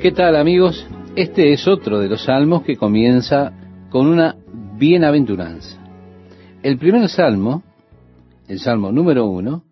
[0.00, 0.86] ¿Qué tal amigos?
[1.14, 3.52] Este es otro de los salmos que comienza
[3.90, 4.34] con una
[4.78, 5.78] bienaventuranza.
[6.62, 7.62] El primer salmo,
[8.48, 9.64] el salmo número uno,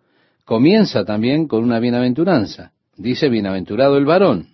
[0.45, 2.72] comienza también con una bienaventuranza.
[2.95, 4.49] Dice, bienaventurado el varón.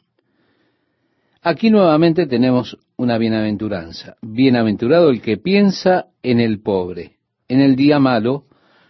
[1.42, 4.14] Aquí nuevamente tenemos una bienaventuranza.
[4.22, 7.16] Bienaventurado el que piensa en el pobre.
[7.48, 8.44] En el día malo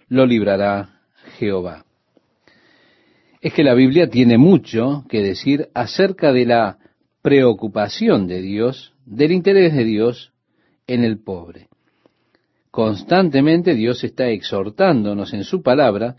[0.08, 1.00] lo librará
[1.38, 1.83] Jehová.
[3.44, 6.78] Es que la Biblia tiene mucho que decir acerca de la
[7.20, 10.32] preocupación de Dios, del interés de Dios
[10.86, 11.68] en el pobre.
[12.70, 16.16] Constantemente Dios está exhortándonos en su palabra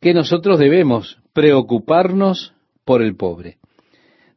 [0.00, 3.58] que nosotros debemos preocuparnos por el pobre.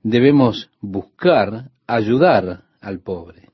[0.01, 3.49] Debemos buscar ayudar al pobre.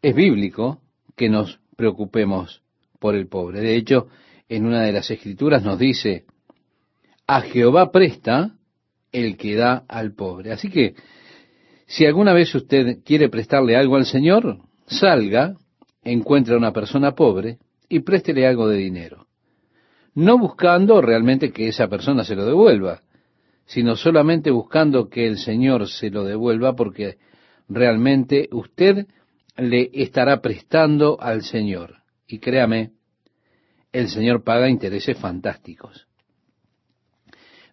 [0.00, 0.80] Es bíblico
[1.16, 2.62] que nos preocupemos
[3.00, 3.62] por el pobre.
[3.62, 4.06] De hecho,
[4.48, 6.24] en una de las escrituras nos dice,
[7.30, 8.56] a Jehová presta
[9.12, 10.50] el que da al pobre.
[10.50, 10.96] Así que,
[11.86, 15.54] si alguna vez usted quiere prestarle algo al Señor, salga,
[16.02, 19.28] encuentre a una persona pobre y préstele algo de dinero.
[20.14, 23.02] No buscando realmente que esa persona se lo devuelva,
[23.64, 27.18] sino solamente buscando que el Señor se lo devuelva porque
[27.68, 29.06] realmente usted
[29.56, 31.98] le estará prestando al Señor.
[32.26, 32.90] Y créame,
[33.92, 36.09] el Señor paga intereses fantásticos.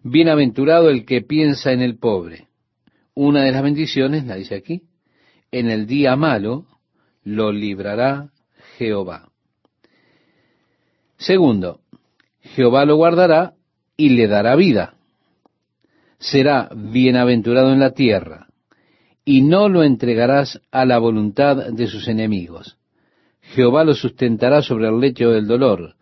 [0.02, 2.48] Bienaventurado el que piensa en el pobre.
[3.14, 4.82] Una de las bendiciones, la dice aquí,
[5.50, 6.66] en el día malo
[7.24, 8.30] lo librará
[8.76, 9.28] Jehová.
[11.16, 11.80] Segundo,
[12.40, 13.54] Jehová lo guardará
[13.96, 14.94] y le dará vida.
[16.18, 18.46] Será bienaventurado en la tierra,
[19.24, 22.78] y no lo entregarás a la voluntad de sus enemigos.
[23.40, 25.96] Jehová lo sustentará sobre el lecho del dolor,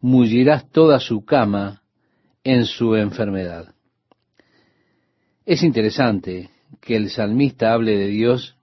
[0.00, 1.79] mullirás toda su cama
[2.52, 3.74] en su enfermedad.
[5.46, 8.56] Es interesante que el salmista hable de Dios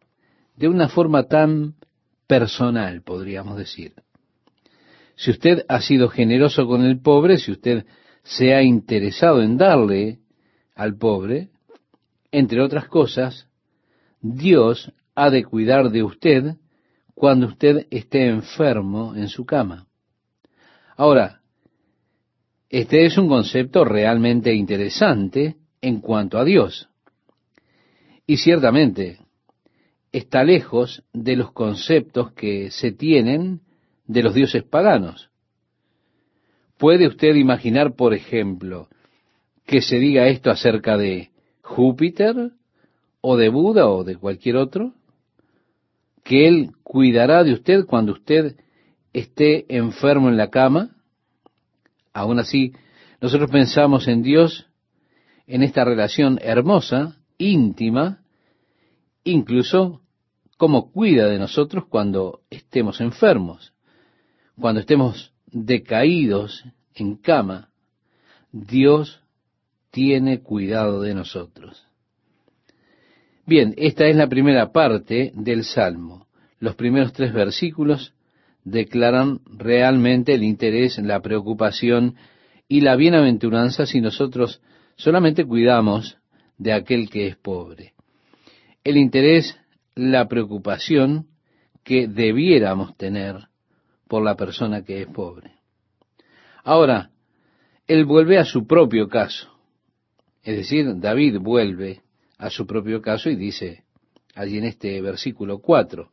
[0.57, 1.75] de una forma tan
[2.27, 3.93] personal, podríamos decir.
[5.15, 7.85] Si usted ha sido generoso con el pobre, si usted
[8.23, 10.19] se ha interesado en darle
[10.75, 11.47] al pobre,
[12.31, 13.47] entre otras cosas,
[14.19, 16.55] Dios ha de cuidar de usted
[17.15, 19.87] cuando usted esté enfermo en su cama.
[20.97, 21.41] Ahora,
[22.69, 26.89] este es un concepto realmente interesante en cuanto a Dios.
[28.25, 29.19] Y ciertamente
[30.11, 33.61] está lejos de los conceptos que se tienen
[34.05, 35.29] de los dioses paganos.
[36.77, 38.89] ¿Puede usted imaginar, por ejemplo,
[39.65, 42.51] que se diga esto acerca de Júpiter
[43.21, 44.93] o de Buda o de cualquier otro?
[46.23, 48.57] ¿Que Él cuidará de usted cuando usted
[49.13, 50.96] esté enfermo en la cama?
[52.17, 52.73] Aún así,
[53.21, 54.65] nosotros pensamos en Dios,
[55.45, 58.23] en esta relación hermosa, íntima,
[59.23, 60.01] incluso
[60.57, 63.71] cómo cuida de nosotros cuando estemos enfermos,
[64.59, 67.69] cuando estemos decaídos en cama.
[68.51, 69.21] Dios
[69.91, 71.85] tiene cuidado de nosotros.
[73.45, 76.25] Bien, esta es la primera parte del Salmo.
[76.57, 78.15] Los primeros tres versículos
[78.67, 82.15] declaran realmente el interés, la preocupación
[82.67, 84.61] y la bienaventuranza si nosotros
[84.97, 86.17] solamente cuidamos
[86.57, 87.93] de aquel que es pobre.
[88.83, 89.57] El interés,
[89.95, 91.27] la preocupación
[91.85, 93.47] que debiéramos tener
[94.09, 95.53] por la persona que es pobre.
[96.63, 97.11] Ahora,
[97.87, 99.49] él vuelve a su propio caso.
[100.43, 102.01] Es decir, David vuelve
[102.37, 103.85] a su propio caso y dice
[104.35, 106.11] allí en este versículo 4,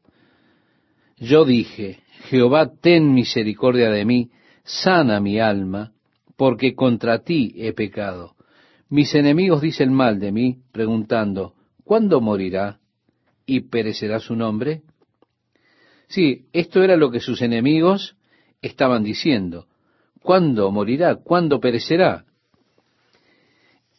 [1.25, 4.31] yo dije, Jehová, ten misericordia de mí,
[4.65, 5.93] sana mi alma,
[6.37, 8.35] porque contra ti he pecado.
[8.89, 11.55] Mis enemigos dicen mal de mí, preguntando,
[11.85, 12.79] ¿cuándo morirá
[13.47, 14.83] y perecerá su nombre?
[16.09, 18.17] Sí, esto era lo que sus enemigos
[18.63, 19.67] estaban diciendo.
[20.23, 21.17] ¿Cuándo morirá?
[21.17, 22.25] ¿Cuándo perecerá?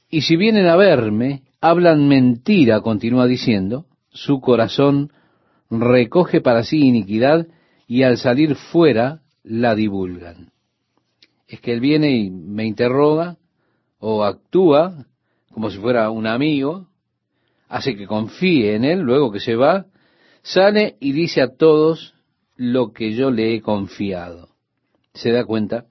[0.09, 5.11] Y si vienen a verme, hablan mentira, continúa diciendo, su corazón
[5.69, 7.47] recoge para sí iniquidad
[7.87, 10.51] y al salir fuera la divulgan.
[11.47, 13.37] Es que él viene y me interroga
[13.99, 15.05] o actúa
[15.55, 16.89] como si fuera un amigo,
[17.69, 19.85] hace que confíe en él, luego que se va,
[20.41, 22.13] sale y dice a todos
[22.57, 24.49] lo que yo le he confiado.
[25.13, 25.85] ¿Se da cuenta?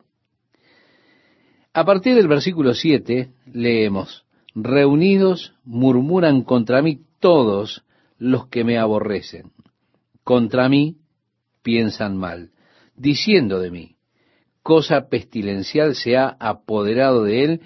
[1.72, 7.84] A partir del versículo 7 leemos, reunidos murmuran contra mí todos
[8.18, 9.50] los que me aborrecen.
[10.24, 10.96] Contra mí
[11.62, 12.50] piensan mal,
[12.96, 13.96] diciendo de mí,
[14.62, 17.60] cosa pestilencial se ha apoderado de él,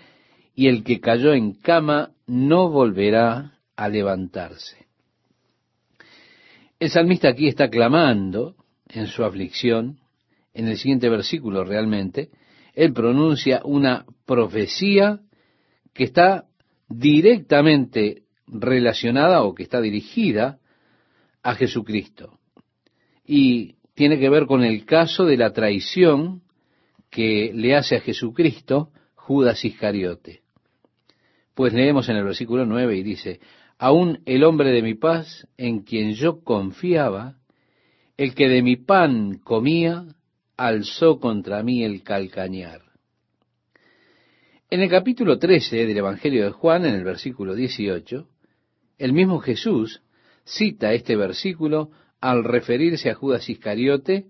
[0.55, 4.88] y el que cayó en cama no volverá a levantarse.
[6.81, 8.56] El salmista aquí está clamando
[8.88, 10.00] en su aflicción,
[10.52, 12.31] en el siguiente versículo realmente,
[12.75, 15.20] él pronuncia una profecía
[15.94, 16.46] que está
[16.88, 20.58] directamente relacionada o que está dirigida
[21.43, 22.38] a Jesucristo.
[23.29, 26.41] Y tiene que ver con el caso de la traición
[27.11, 30.41] que le hace a Jesucristo Judas Iscariote.
[31.55, 33.41] Pues leemos en el versículo 9 y dice,
[33.77, 37.37] aún el hombre de mi paz, en quien yo confiaba,
[38.17, 40.07] el que de mi pan comía,
[40.57, 42.81] alzó contra mí el calcañar.
[44.71, 48.27] En el capítulo 13 del Evangelio de Juan, en el versículo 18,
[48.97, 50.03] el mismo Jesús
[50.45, 54.26] cita este versículo al referirse a Judas Iscariote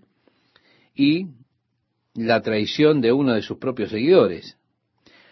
[0.95, 1.27] y
[2.13, 4.57] la traición de uno de sus propios seguidores.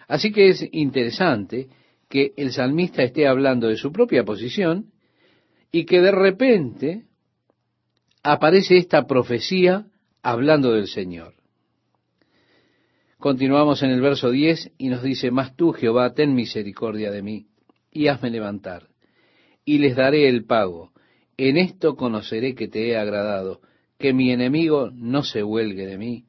[0.07, 1.67] Así que es interesante
[2.09, 4.91] que el salmista esté hablando de su propia posición
[5.71, 7.03] y que de repente
[8.23, 9.87] aparece esta profecía
[10.21, 11.33] hablando del Señor.
[13.19, 17.47] Continuamos en el verso 10 y nos dice, Mas tú, Jehová, ten misericordia de mí
[17.91, 18.89] y hazme levantar,
[19.65, 20.91] y les daré el pago.
[21.37, 23.61] En esto conoceré que te he agradado,
[23.99, 26.25] que mi enemigo no se huelgue de mí.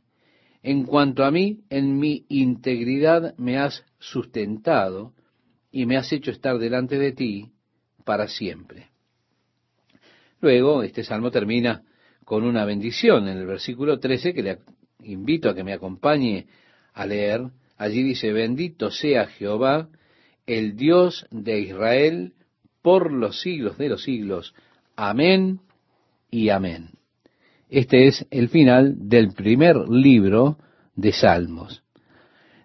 [0.62, 5.14] En cuanto a mí, en mi integridad me has sustentado
[5.70, 7.52] y me has hecho estar delante de ti
[8.04, 8.88] para siempre.
[10.40, 11.84] Luego, este salmo termina
[12.24, 14.58] con una bendición en el versículo 13 que le
[15.04, 16.46] invito a que me acompañe
[16.92, 17.42] a leer.
[17.76, 19.88] Allí dice, bendito sea Jehová,
[20.46, 22.34] el Dios de Israel,
[22.82, 24.54] por los siglos de los siglos.
[25.00, 25.60] Amén
[26.28, 26.88] y amén.
[27.70, 30.58] Este es el final del primer libro
[30.96, 31.84] de Salmos.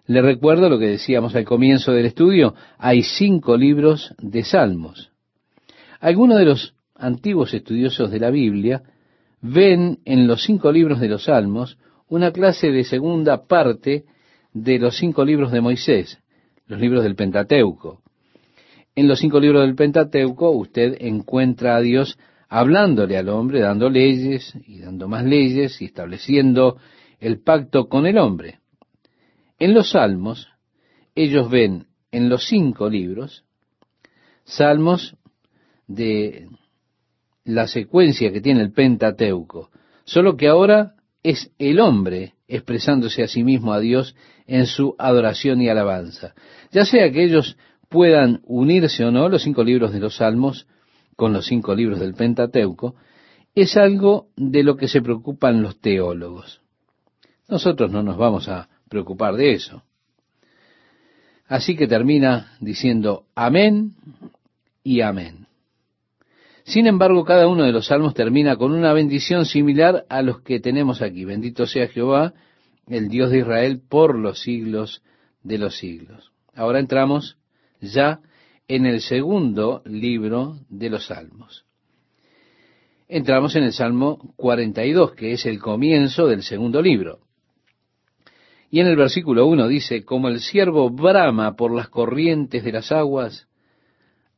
[0.06, 5.12] Le recuerdo lo que decíamos al comienzo del estudio, hay cinco libros de salmos.
[6.00, 8.82] Algunos de los antiguos estudiosos de la Biblia
[9.40, 11.78] ven en los cinco libros de los salmos
[12.08, 14.06] una clase de segunda parte
[14.52, 16.18] de los cinco libros de Moisés,
[16.66, 18.02] los libros del Pentateuco.
[18.96, 22.16] En los cinco libros del Pentateuco usted encuentra a Dios
[22.48, 26.78] hablándole al hombre, dando leyes y dando más leyes y estableciendo
[27.18, 28.60] el pacto con el hombre.
[29.58, 30.48] En los salmos,
[31.14, 33.44] ellos ven en los cinco libros,
[34.44, 35.16] salmos
[35.88, 36.48] de
[37.44, 39.70] la secuencia que tiene el Pentateuco,
[40.04, 40.94] solo que ahora
[41.24, 44.14] es el hombre expresándose a sí mismo a Dios
[44.46, 46.34] en su adoración y alabanza.
[46.70, 47.56] Ya sea que ellos
[47.94, 50.66] puedan unirse o no, los cinco libros de los salmos,
[51.14, 52.96] con los cinco libros del Pentateuco,
[53.54, 56.60] es algo de lo que se preocupan los teólogos.
[57.48, 59.84] Nosotros no nos vamos a preocupar de eso.
[61.46, 63.92] Así que termina diciendo amén
[64.82, 65.46] y amén.
[66.64, 70.58] Sin embargo, cada uno de los salmos termina con una bendición similar a los que
[70.58, 71.24] tenemos aquí.
[71.24, 72.34] Bendito sea Jehová,
[72.88, 75.00] el Dios de Israel, por los siglos
[75.44, 76.32] de los siglos.
[76.56, 77.38] Ahora entramos
[77.92, 78.20] ya
[78.68, 81.64] en el segundo libro de los salmos.
[83.08, 87.20] Entramos en el Salmo 42, que es el comienzo del segundo libro.
[88.70, 92.90] Y en el versículo 1 dice, como el siervo brama por las corrientes de las
[92.90, 93.46] aguas,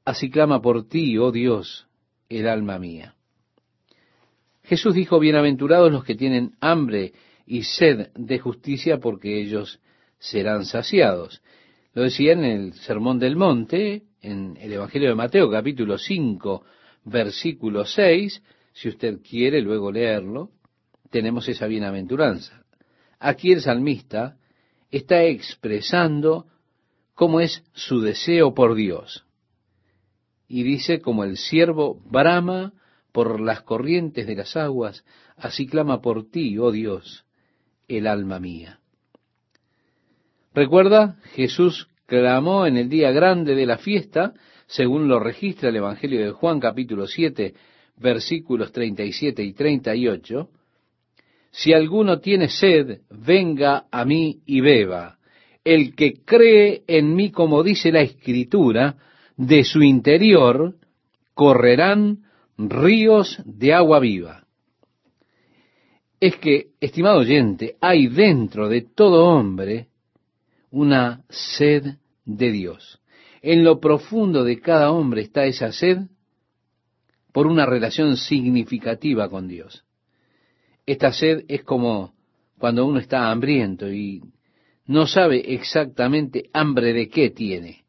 [0.04, 1.86] así clama por ti, oh Dios,
[2.28, 3.14] el alma mía.
[4.64, 7.12] Jesús dijo, bienaventurados los que tienen hambre
[7.46, 9.80] y sed de justicia, porque ellos
[10.18, 11.40] serán saciados.
[11.96, 16.62] Lo decía en el Sermón del Monte, en el Evangelio de Mateo, capítulo 5,
[17.06, 18.42] versículo 6,
[18.74, 20.50] si usted quiere luego leerlo,
[21.08, 22.66] tenemos esa bienaventuranza.
[23.18, 24.36] Aquí el salmista
[24.90, 26.44] está expresando
[27.14, 29.24] cómo es su deseo por Dios.
[30.48, 32.74] Y dice, como el siervo brama
[33.10, 35.02] por las corrientes de las aguas,
[35.38, 37.24] así clama por ti, oh Dios,
[37.88, 38.80] el alma mía.
[40.56, 44.32] Recuerda, Jesús clamó en el día grande de la fiesta,
[44.66, 47.52] según lo registra el Evangelio de Juan capítulo 7,
[47.98, 50.48] versículos 37 y 38,
[51.50, 55.18] si alguno tiene sed, venga a mí y beba.
[55.62, 58.96] El que cree en mí, como dice la Escritura,
[59.36, 60.74] de su interior
[61.34, 62.20] correrán
[62.56, 64.46] ríos de agua viva.
[66.18, 69.88] Es que, estimado oyente, hay dentro de todo hombre
[70.70, 73.00] una sed de Dios.
[73.42, 75.98] En lo profundo de cada hombre está esa sed
[77.32, 79.84] por una relación significativa con Dios.
[80.86, 82.14] Esta sed es como
[82.58, 84.22] cuando uno está hambriento y
[84.86, 87.84] no sabe exactamente hambre de qué tiene.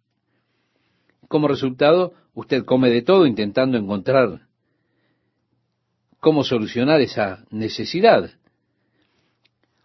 [1.28, 4.48] Como resultado, usted come de todo intentando encontrar
[6.20, 8.32] cómo solucionar esa necesidad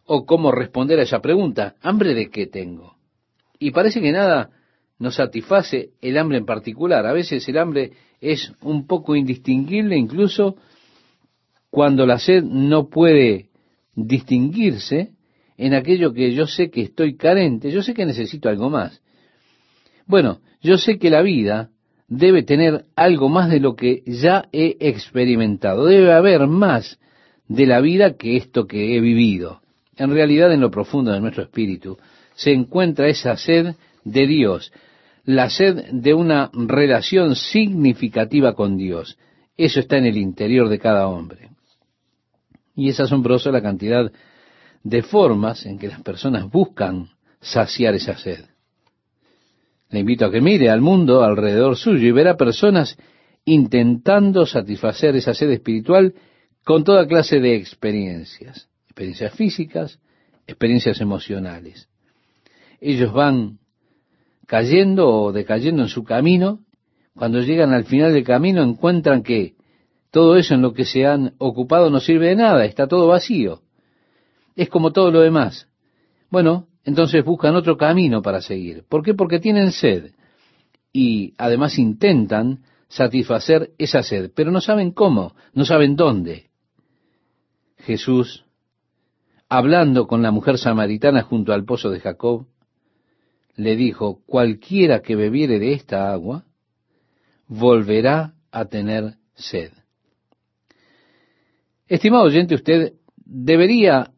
[0.05, 1.77] o cómo responder a esa pregunta.
[1.81, 2.97] ¿Hambre de qué tengo?
[3.59, 4.51] Y parece que nada
[4.99, 7.07] nos satisface el hambre en particular.
[7.07, 10.57] A veces el hambre es un poco indistinguible, incluso
[11.71, 13.49] cuando la sed no puede
[13.95, 15.13] distinguirse
[15.57, 19.03] en aquello que yo sé que estoy carente, yo sé que necesito algo más.
[20.07, 21.71] Bueno, yo sé que la vida
[22.09, 25.87] debe tener algo más de lo que ya he experimentado.
[25.87, 26.99] Debe haber más
[27.49, 29.62] de la vida que esto que he vivido.
[29.97, 31.99] En realidad, en lo profundo de nuestro espíritu,
[32.35, 34.73] se encuentra esa sed de Dios,
[35.25, 39.19] la sed de una relación significativa con Dios.
[39.57, 41.51] Eso está en el interior de cada hombre.
[42.75, 44.11] Y es asombroso la cantidad
[44.83, 48.45] de formas en que las personas buscan saciar esa sed.
[49.91, 52.97] Le invito a que mire al mundo alrededor suyo y verá personas
[53.45, 56.15] intentando satisfacer esa sed espiritual
[56.65, 59.99] con toda clase de experiencias, experiencias físicas,
[60.47, 61.89] experiencias emocionales.
[62.79, 63.59] Ellos van
[64.47, 66.61] cayendo o decayendo en su camino,
[67.17, 69.55] cuando llegan al final del camino encuentran que
[70.11, 73.63] todo eso en lo que se han ocupado no sirve de nada, está todo vacío.
[74.57, 75.69] Es como todo lo demás.
[76.31, 78.85] Bueno, entonces buscan otro camino para seguir.
[78.87, 79.15] ¿Por qué?
[79.15, 80.13] Porque tienen sed.
[80.93, 86.51] Y además intentan satisfacer esa sed, pero no saben cómo, no saben dónde.
[87.79, 88.45] Jesús,
[89.55, 92.47] hablando con la mujer samaritana junto al pozo de Jacob,
[93.55, 96.47] le dijo, cualquiera que bebiere de esta agua,
[97.49, 99.73] volverá a tener sed.
[101.87, 102.95] Estimado oyente, usted
[103.27, 104.13] debería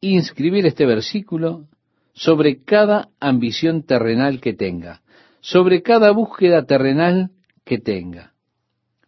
[0.00, 1.68] inscribir este versículo
[2.12, 5.02] sobre cada ambición terrenal que tenga,
[5.40, 7.30] sobre cada búsqueda terrenal
[7.64, 8.32] que tenga.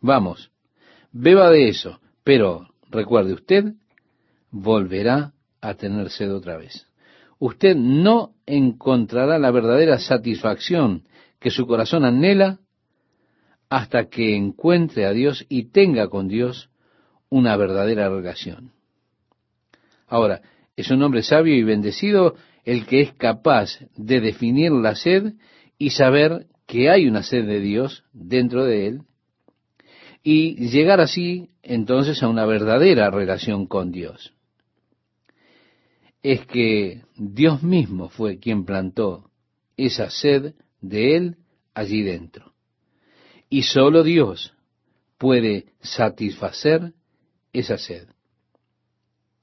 [0.00, 0.52] Vamos,
[1.10, 3.74] beba de eso, pero recuerde usted,
[4.52, 5.33] volverá
[5.64, 6.86] a tener sed otra vez.
[7.38, 11.04] Usted no encontrará la verdadera satisfacción
[11.40, 12.60] que su corazón anhela
[13.70, 16.68] hasta que encuentre a Dios y tenga con Dios
[17.30, 18.72] una verdadera relación.
[20.06, 20.42] Ahora,
[20.76, 25.32] es un hombre sabio y bendecido el que es capaz de definir la sed
[25.78, 29.02] y saber que hay una sed de Dios dentro de él
[30.22, 34.33] y llegar así entonces a una verdadera relación con Dios.
[36.24, 39.30] Es que Dios mismo fue quien plantó
[39.76, 41.36] esa sed de él
[41.74, 42.54] allí dentro.
[43.50, 44.54] Y solo Dios
[45.18, 46.94] puede satisfacer
[47.52, 48.08] esa sed.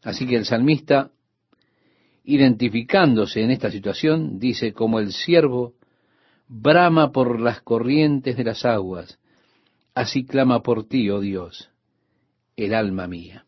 [0.02, 1.12] Así que el salmista
[2.24, 5.76] identificándose en esta situación, dice, como el siervo
[6.48, 9.20] brama por las corrientes de las aguas,
[9.94, 11.70] así clama por ti, oh Dios,
[12.56, 13.46] el alma mía.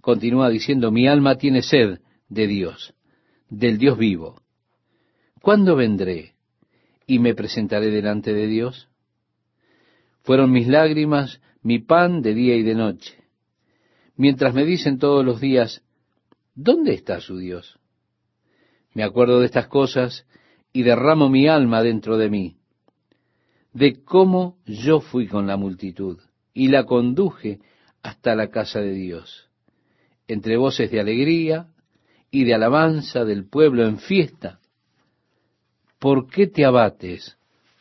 [0.00, 2.94] Continúa diciendo, mi alma tiene sed de Dios,
[3.48, 4.40] del Dios vivo.
[5.40, 6.34] ¿Cuándo vendré
[7.06, 8.88] y me presentaré delante de Dios?
[10.22, 13.14] Fueron mis lágrimas mi pan de día y de noche.
[14.16, 15.82] Mientras me dicen todos los días,
[16.60, 17.78] ¿Dónde está su Dios?
[18.92, 20.26] Me acuerdo de estas cosas
[20.72, 22.56] y derramo mi alma dentro de mí,
[23.72, 26.18] de cómo yo fui con la multitud
[26.52, 27.60] y la conduje
[28.02, 29.47] hasta la casa de Dios,
[30.28, 31.66] entre voces de alegría
[32.30, 34.60] y de alabanza del pueblo en fiesta.
[35.98, 37.36] ¿Por qué te abates,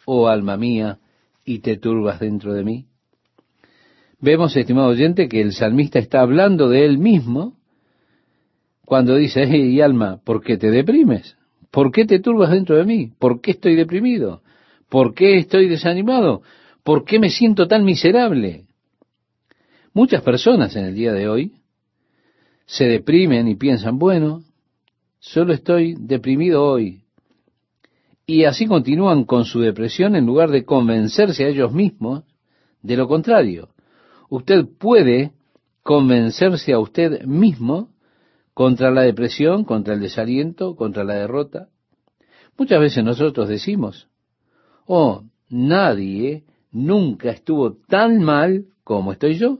[0.05, 0.99] oh alma mía,
[1.45, 2.85] y te turbas dentro de mí?
[4.19, 7.55] Vemos, estimado oyente, que el salmista está hablando de él mismo
[8.85, 11.37] cuando dice, hey alma, ¿por qué te deprimes?
[11.69, 13.11] ¿Por qué te turbas dentro de mí?
[13.19, 14.41] ¿Por qué estoy deprimido?
[14.89, 16.41] ¿Por qué estoy desanimado?
[16.83, 18.65] ¿Por qué me siento tan miserable?
[19.93, 21.53] Muchas personas en el día de hoy
[22.67, 24.43] se deprimen y piensan, bueno,
[25.19, 27.01] solo estoy deprimido hoy.
[28.25, 32.23] Y así continúan con su depresión en lugar de convencerse a ellos mismos
[32.81, 33.69] de lo contrario.
[34.29, 35.31] Usted puede
[35.81, 37.93] convencerse a usted mismo
[38.53, 41.69] contra la depresión, contra el desaliento, contra la derrota.
[42.57, 44.09] Muchas veces nosotros decimos,
[44.85, 49.59] oh, nadie nunca estuvo tan mal como estoy yo.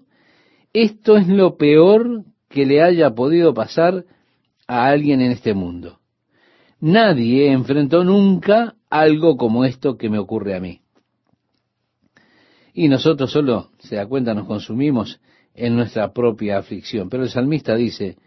[0.74, 4.06] Esto es lo peor que le haya podido pasar
[4.68, 6.00] a alguien en este mundo.
[6.80, 10.82] Nadie enfrentó nunca algo como esto que me ocurre a mí.
[12.74, 15.20] Y nosotros solo, se da cuenta, nos consumimos
[15.56, 17.10] en nuestra propia aflicción.
[17.10, 18.18] Pero el salmista dice,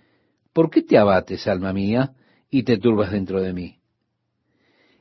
[0.52, 2.12] ¿por qué te abates, alma mía,
[2.50, 3.76] y te turbas dentro de mí?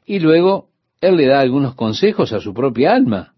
[0.05, 0.69] Y luego
[1.01, 3.33] Él le da algunos consejos a su propia alma.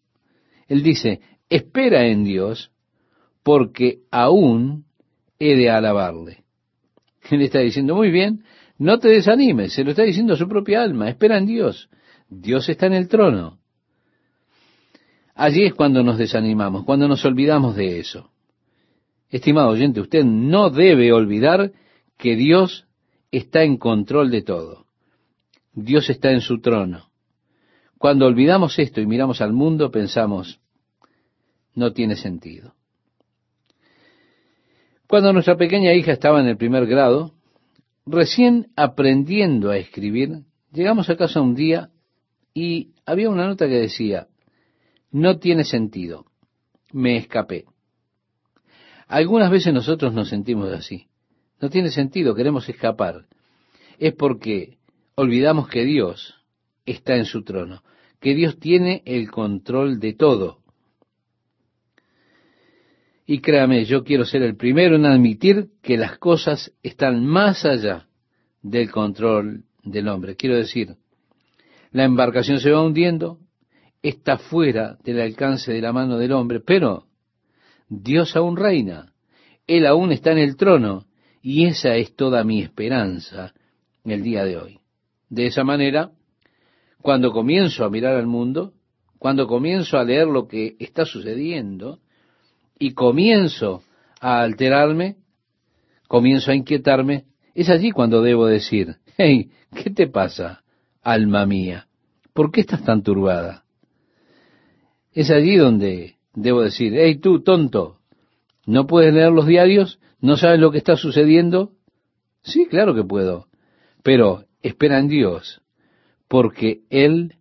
[0.68, 2.72] Él dice, espera en Dios,
[3.44, 4.86] porque aún
[5.42, 6.44] he de alabarle.
[7.32, 8.44] Él está diciendo, muy bien,
[8.78, 11.90] no te desanimes, se lo está diciendo a su propia alma, espera en Dios.
[12.30, 13.60] Dios está en el trono.
[15.34, 18.30] Allí es cuando nos desanimamos, cuando nos olvidamos de eso.
[19.30, 21.72] Estimado oyente, usted no debe olvidar
[22.18, 22.86] que Dios
[23.32, 24.86] está en control de todo.
[25.74, 27.10] Dios está en su trono.
[27.98, 30.60] Cuando olvidamos esto y miramos al mundo, pensamos,
[31.74, 32.76] no tiene sentido.
[35.12, 37.34] Cuando nuestra pequeña hija estaba en el primer grado,
[38.06, 41.90] recién aprendiendo a escribir, llegamos a casa un día
[42.54, 44.30] y había una nota que decía,
[45.12, 46.28] no tiene sentido,
[46.94, 47.66] me escapé.
[49.10, 51.08] Algunas veces nosotros nos sentimos así.
[51.60, 53.26] No tiene sentido, queremos escapar.
[54.00, 54.78] Es porque
[55.16, 56.36] olvidamos que Dios
[56.86, 57.84] está en su trono,
[58.22, 60.61] que Dios tiene el control de todo.
[63.32, 68.10] Y créame, yo quiero ser el primero en admitir que las cosas están más allá
[68.62, 70.36] del control del hombre.
[70.36, 70.98] Quiero decir,
[71.94, 73.40] la embarcación se va hundiendo,
[74.02, 77.06] está fuera del alcance de la mano del hombre, pero
[77.88, 79.14] Dios aún reina,
[79.66, 81.06] Él aún está en el trono,
[81.42, 83.54] y esa es toda mi esperanza
[84.04, 84.80] en el día de hoy.
[85.30, 86.12] De esa manera,
[87.02, 88.74] cuando comienzo a mirar al mundo,
[89.20, 92.02] cuando comienzo a leer lo que está sucediendo,
[92.82, 93.84] y comienzo
[94.20, 95.18] a alterarme,
[96.08, 100.64] comienzo a inquietarme, es allí cuando debo decir, hey, ¿qué te pasa,
[101.04, 101.88] alma mía?
[102.34, 103.66] ¿Por qué estás tan turbada?
[105.14, 108.00] Es allí donde debo decir, hey tú, tonto,
[108.66, 110.00] ¿no puedes leer los diarios?
[110.20, 111.74] ¿No sabes lo que está sucediendo?
[112.42, 113.46] Sí, claro que puedo.
[114.02, 115.62] Pero espera en Dios,
[116.28, 117.36] porque Él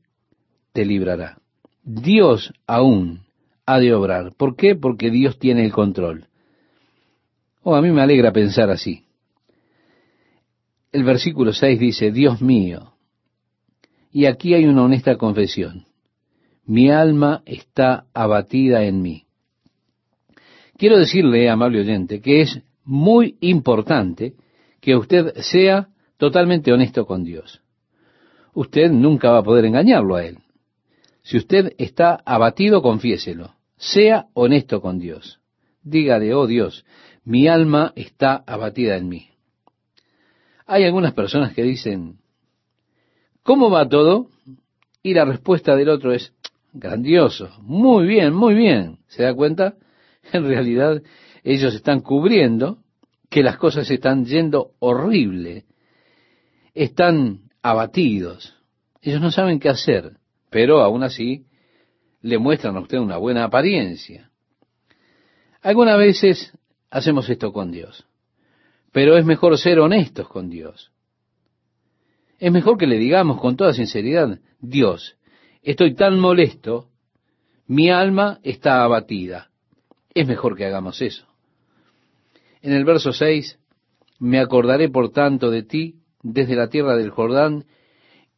[0.75, 1.41] te librará.
[1.83, 3.23] Dios aún
[3.73, 4.33] ha de obrar.
[4.37, 4.75] ¿Por qué?
[4.75, 6.27] Porque Dios tiene el control.
[7.63, 9.05] Oh, a mí me alegra pensar así.
[10.93, 12.95] El versículo 6 dice, Dios mío.
[14.11, 15.87] Y aquí hay una honesta confesión.
[16.65, 19.25] Mi alma está abatida en mí.
[20.77, 24.35] Quiero decirle, amable oyente, que es muy importante
[24.81, 27.61] que usted sea totalmente honesto con Dios.
[28.55, 30.39] Usted nunca va a poder engañarlo a Él.
[31.23, 33.60] Si usted está abatido, confiéselo.
[33.81, 35.41] Sea honesto con Dios.
[35.83, 36.85] Dígale, oh Dios,
[37.25, 39.31] mi alma está abatida en mí.
[40.67, 42.19] Hay algunas personas que dicen,
[43.43, 44.29] ¿cómo va todo?
[45.03, 46.35] Y la respuesta del otro es,
[46.75, 48.99] grandioso, muy bien, muy bien.
[49.09, 49.75] ¿Se da cuenta?
[50.33, 51.03] En realidad
[51.43, 52.83] ellos están cubriendo
[53.31, 55.65] que las cosas están yendo horrible,
[56.75, 58.55] están abatidos,
[59.01, 60.19] ellos no saben qué hacer,
[60.51, 61.47] pero aún así
[62.23, 64.31] le muestran a usted una buena apariencia.
[65.63, 66.53] Algunas veces
[66.91, 68.07] hacemos esto con Dios,
[68.93, 70.93] pero es mejor ser honestos con Dios.
[72.39, 75.17] Es mejor que le digamos con toda sinceridad, Dios,
[75.63, 76.89] estoy tan molesto,
[77.67, 79.51] mi alma está abatida.
[80.15, 81.27] Es mejor que hagamos eso.
[82.63, 83.59] En el verso 6,
[84.19, 87.65] me acordaré por tanto de ti desde la tierra del Jordán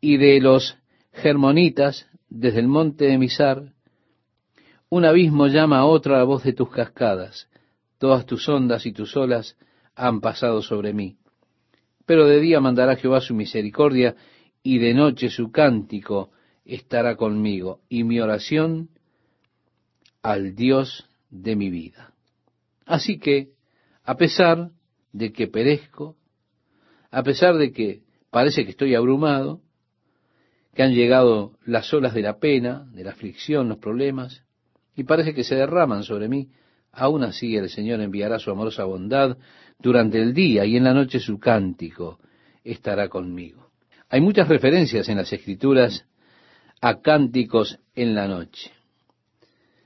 [0.00, 0.76] y de los
[1.12, 3.72] Germonitas desde el monte de Misar.
[4.88, 7.48] Un abismo llama a otra la voz de tus cascadas.
[7.98, 9.56] Todas tus ondas y tus olas
[9.94, 11.18] han pasado sobre mí.
[12.06, 14.16] Pero de día mandará Jehová su misericordia
[14.62, 16.30] y de noche su cántico
[16.64, 18.88] estará conmigo y mi oración
[20.22, 22.14] al Dios de mi vida.
[22.86, 23.50] Así que
[24.04, 24.70] a pesar
[25.12, 26.16] de que perezco,
[27.10, 29.60] a pesar de que parece que estoy abrumado,
[30.74, 34.42] que han llegado las olas de la pena, de la aflicción, los problemas,
[34.96, 36.48] y parece que se derraman sobre mí,
[36.92, 39.36] aún así el Señor enviará su amorosa bondad
[39.78, 42.18] durante el día y en la noche su cántico
[42.64, 43.70] estará conmigo.
[44.08, 46.06] Hay muchas referencias en las escrituras
[46.80, 48.70] a cánticos en la noche.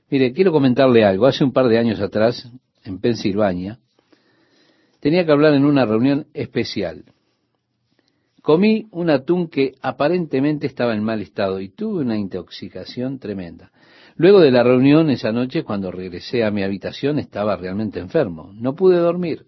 [0.09, 1.25] Mire, quiero comentarle algo.
[1.25, 2.49] Hace un par de años atrás,
[2.83, 3.79] en Pensilvania,
[4.99, 7.03] tenía que hablar en una reunión especial.
[8.47, 13.73] Comí un atún que aparentemente estaba en mal estado y tuve una intoxicación tremenda.
[14.15, 18.53] Luego de la reunión esa noche, cuando regresé a mi habitación, estaba realmente enfermo.
[18.53, 19.47] No pude dormir.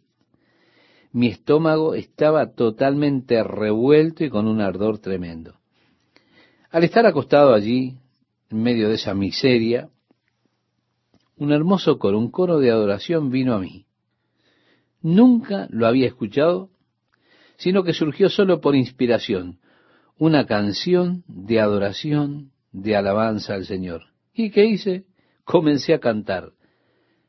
[1.14, 5.54] Mi estómago estaba totalmente revuelto y con un ardor tremendo.
[6.70, 7.96] Al estar acostado allí,
[8.50, 9.88] en medio de esa miseria,
[11.38, 13.86] un hermoso coro, un coro de adoración vino a mí.
[15.02, 16.70] Nunca lo había escuchado,
[17.60, 19.60] sino que surgió solo por inspiración.
[20.18, 24.02] una canción de adoración, de alabanza al Señor.
[24.34, 25.06] ¿Y qué hice?
[25.46, 26.52] Comencé a cantar.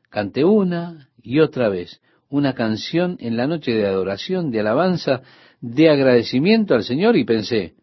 [0.09, 5.21] Canté una y otra vez una canción en la noche de adoración, de alabanza,
[5.61, 7.75] de agradecimiento al Señor y pensé,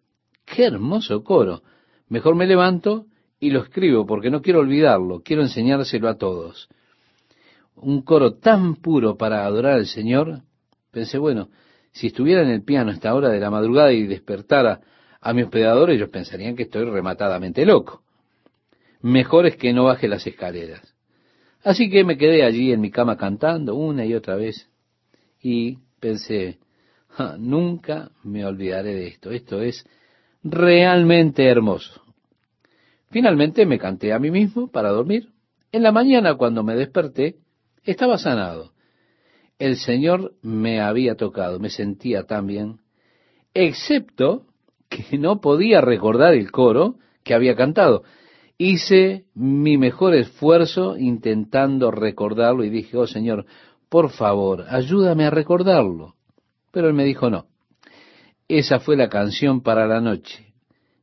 [0.44, 1.62] qué hermoso coro.
[2.08, 3.06] Mejor me levanto
[3.40, 6.68] y lo escribo porque no quiero olvidarlo, quiero enseñárselo a todos.
[7.76, 10.42] Un coro tan puro para adorar al Señor,
[10.90, 11.48] pensé, bueno,
[11.92, 14.80] si estuviera en el piano a esta hora de la madrugada y despertara
[15.20, 18.02] a mi hospedador, ellos pensarían que estoy rematadamente loco.
[19.00, 20.94] Mejor es que no baje las escaleras.
[21.62, 24.68] Así que me quedé allí en mi cama cantando una y otra vez
[25.40, 26.58] y pensé,
[27.38, 29.30] nunca me olvidaré de esto.
[29.30, 29.84] Esto es
[30.42, 32.02] realmente hermoso.
[33.10, 35.30] Finalmente me canté a mí mismo para dormir.
[35.72, 37.36] En la mañana cuando me desperté,
[37.84, 38.72] estaba sanado.
[39.58, 42.78] El Señor me había tocado, me sentía tan bien,
[43.54, 44.46] excepto
[44.88, 48.04] que no podía recordar el coro que había cantado.
[48.56, 53.46] Hice mi mejor esfuerzo intentando recordarlo y dije, oh Señor,
[53.88, 56.14] por favor, ayúdame a recordarlo.
[56.70, 57.46] Pero él me dijo, no,
[58.46, 60.54] esa fue la canción para la noche,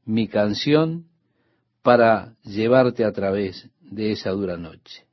[0.06, 1.06] mi canción
[1.82, 5.05] para llevarte a través de esa dura noche.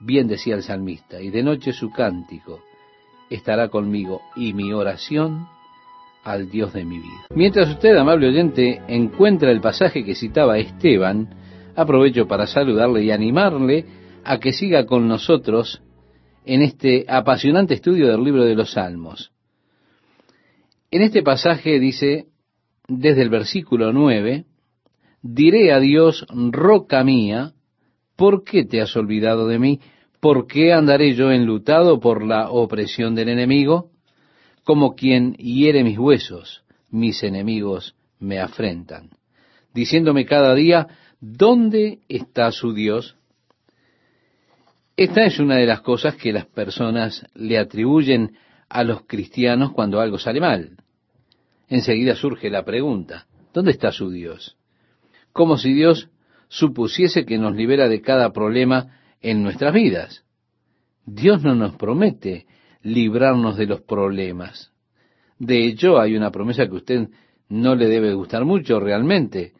[0.00, 2.60] Bien decía el salmista, y de noche su cántico
[3.30, 5.46] estará conmigo y mi oración
[6.24, 7.26] al Dios de mi vida.
[7.34, 11.28] Mientras usted, amable oyente, encuentra el pasaje que citaba Esteban,
[11.74, 13.86] aprovecho para saludarle y animarle
[14.24, 15.82] a que siga con nosotros
[16.44, 19.32] en este apasionante estudio del libro de los Salmos.
[20.90, 22.26] En este pasaje dice,
[22.86, 24.44] desde el versículo 9,
[25.22, 27.52] diré a Dios, roca mía,
[28.18, 29.80] ¿por qué te has olvidado de mí?
[30.18, 33.92] ¿Por qué andaré yo enlutado por la opresión del enemigo?
[34.64, 39.10] Como quien hiere mis huesos, mis enemigos me afrentan,
[39.72, 40.88] diciéndome cada día,
[41.20, 43.16] ¿dónde está su Dios?
[44.96, 48.36] Esta es una de las cosas que las personas le atribuyen
[48.68, 50.76] a los cristianos cuando algo sale mal.
[51.68, 54.58] Enseguida surge la pregunta, ¿dónde está su Dios?
[55.38, 56.08] como si Dios
[56.48, 60.24] supusiese que nos libera de cada problema en nuestras vidas.
[61.04, 62.46] Dios no nos promete
[62.82, 64.72] librarnos de los problemas.
[65.38, 67.08] De hecho, hay una promesa que a usted
[67.48, 69.52] no le debe gustar mucho realmente.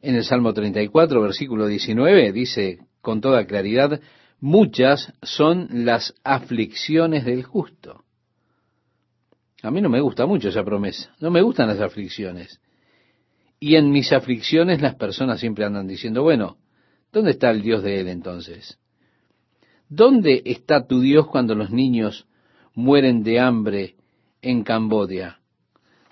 [0.00, 4.00] En el Salmo 34, versículo 19, dice con toda claridad,
[4.40, 8.04] muchas son las aflicciones del justo.
[9.62, 12.60] A mí no me gusta mucho esa promesa, no me gustan las aflicciones.
[13.60, 16.58] Y en mis aflicciones las personas siempre andan diciendo, bueno,
[17.12, 18.78] ¿dónde está el Dios de él entonces?
[19.88, 22.26] ¿Dónde está tu Dios cuando los niños
[22.74, 23.94] mueren de hambre
[24.42, 25.40] en Cambodia?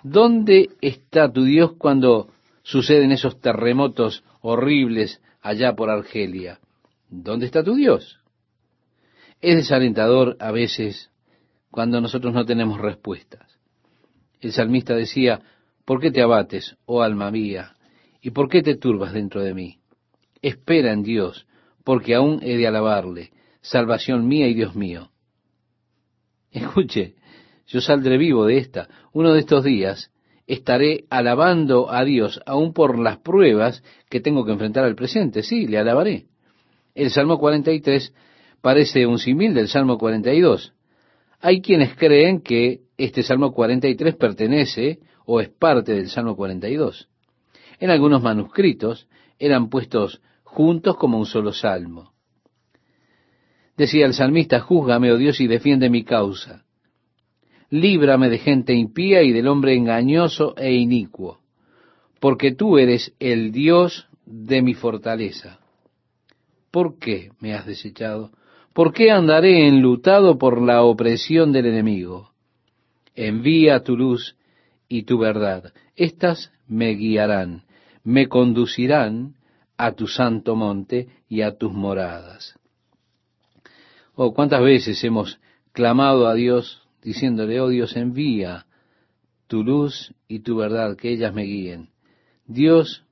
[0.03, 2.31] ¿Dónde está tu Dios cuando
[2.63, 6.61] suceden esos terremotos horribles allá por Argelia?
[7.09, 8.21] ¿Dónde está tu Dios?
[9.41, 11.11] Es desalentador a veces
[11.71, 13.59] cuando nosotros no tenemos respuestas.
[14.41, 15.41] El salmista decía,
[15.85, 17.77] ¿Por qué te abates, oh alma mía?
[18.21, 19.79] ¿Y por qué te turbas dentro de mí?
[20.41, 21.47] Espera en Dios,
[21.85, 25.11] porque aún he de alabarle, salvación mía y Dios mío.
[26.53, 27.15] Escuche,
[27.67, 28.89] yo saldré vivo de esta.
[29.13, 30.13] Uno de estos días
[30.47, 35.43] estaré alabando a Dios, aún por las pruebas que tengo que enfrentar al presente.
[35.43, 36.27] Sí, le alabaré.
[36.95, 38.15] El Salmo 43
[38.61, 40.75] parece un simil del Salmo 42.
[41.41, 47.09] Hay quienes creen que este Salmo 43 pertenece o es parte del Salmo 42.
[47.81, 49.09] En algunos manuscritos
[49.39, 52.13] eran puestos juntos como un solo salmo.
[53.77, 56.65] Decía el salmista, júzgame, oh Dios, y defiende mi causa.
[57.71, 61.41] Líbrame de gente impía y del hombre engañoso e inicuo,
[62.21, 65.59] porque tú eres el Dios de mi fortaleza.
[66.71, 68.31] ¿Por qué me has desechado?
[68.73, 72.31] ¿Por qué andaré enlutado por la opresión del enemigo?
[73.15, 74.37] Envía tu luz
[74.93, 75.73] y tu verdad.
[75.97, 77.65] Estas me guiarán,
[78.05, 79.37] me conducirán
[79.79, 82.59] a tu santo monte y a tus moradas.
[84.15, 85.41] Oh, cuántas veces hemos
[85.73, 88.67] clamado a Dios diciéndole, oh Dios, envía
[89.47, 91.89] tu luz y tu verdad, que ellas me guíen.
[92.45, 93.05] Dios,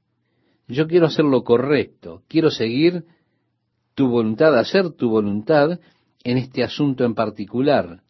[0.68, 3.06] yo quiero hacer lo correcto, quiero seguir
[3.94, 5.80] tu voluntad, hacer tu voluntad
[6.24, 8.02] en este asunto en particular.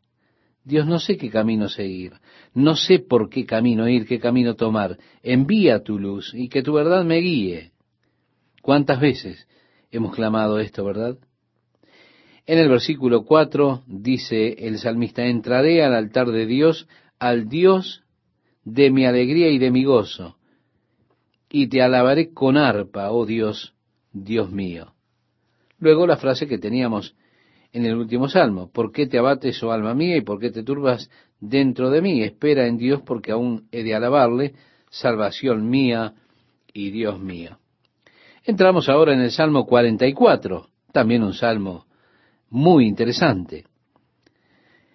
[0.64, 2.12] Dios, no sé qué camino seguir,
[2.54, 4.98] no sé por qué camino ir, qué camino tomar.
[5.22, 7.72] Envía tu luz y que tu verdad me guíe.
[8.62, 9.48] ¿Cuántas veces
[9.90, 11.16] hemos clamado esto, verdad?
[12.46, 18.02] En el versículo 4 dice el salmista, entraré al altar de Dios, al Dios
[18.64, 20.36] de mi alegría y de mi gozo,
[21.48, 23.74] y te alabaré con arpa, oh Dios,
[24.12, 24.94] Dios mío.
[25.78, 27.14] Luego la frase que teníamos
[27.72, 30.62] en el último salmo, ¿por qué te abates, oh alma mía, y por qué te
[30.62, 32.22] turbas dentro de mí?
[32.22, 34.54] Espera en Dios, porque aún he de alabarle,
[34.90, 36.14] salvación mía
[36.72, 37.58] y Dios mío.
[38.44, 41.86] Entramos ahora en el Salmo 44, también un salmo
[42.48, 43.66] muy interesante.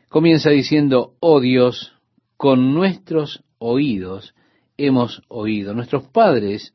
[0.10, 1.94] Comienza diciendo, oh Dios,
[2.38, 4.34] con nuestros oídos
[4.78, 5.74] hemos oído.
[5.74, 6.74] Nuestros padres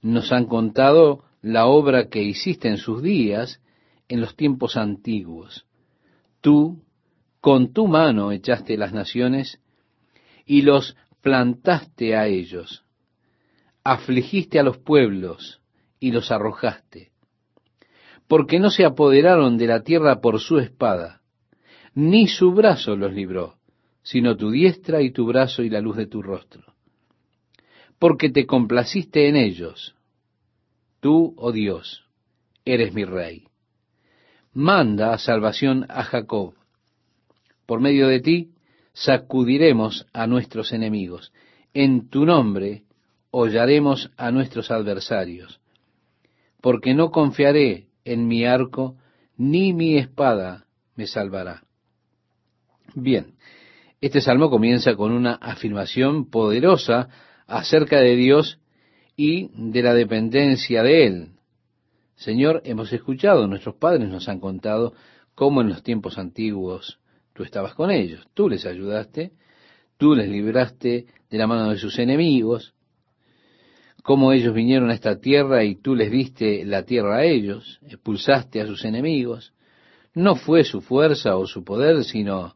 [0.00, 3.60] nos han contado la obra que hiciste en sus días,
[4.12, 5.66] en los tiempos antiguos.
[6.40, 6.82] Tú,
[7.40, 9.60] con tu mano echaste las naciones
[10.44, 12.84] y los plantaste a ellos.
[13.84, 15.60] Afligiste a los pueblos
[15.98, 17.10] y los arrojaste.
[18.28, 21.20] Porque no se apoderaron de la tierra por su espada,
[21.94, 23.56] ni su brazo los libró,
[24.02, 26.72] sino tu diestra y tu brazo y la luz de tu rostro
[28.02, 29.94] porque te complaciste en ellos.
[30.98, 32.04] Tú, oh Dios,
[32.64, 33.44] eres mi rey.
[34.54, 36.54] Manda salvación a Jacob.
[37.64, 38.50] Por medio de ti
[38.92, 41.32] sacudiremos a nuestros enemigos.
[41.72, 42.82] En tu nombre
[43.30, 45.60] hollaremos a nuestros adversarios.
[46.60, 48.96] Porque no confiaré en mi arco,
[49.38, 51.62] ni mi espada me salvará.
[52.94, 53.34] Bien,
[54.02, 57.08] este salmo comienza con una afirmación poderosa
[57.46, 58.58] acerca de Dios
[59.16, 61.28] y de la dependencia de Él.
[62.22, 64.94] Señor, hemos escuchado, nuestros padres nos han contado
[65.34, 67.00] cómo en los tiempos antiguos
[67.32, 69.32] tú estabas con ellos, tú les ayudaste,
[69.96, 72.74] tú les libraste de la mano de sus enemigos,
[74.04, 78.60] cómo ellos vinieron a esta tierra y tú les diste la tierra a ellos, expulsaste
[78.60, 79.52] a sus enemigos.
[80.14, 82.54] No fue su fuerza o su poder, sino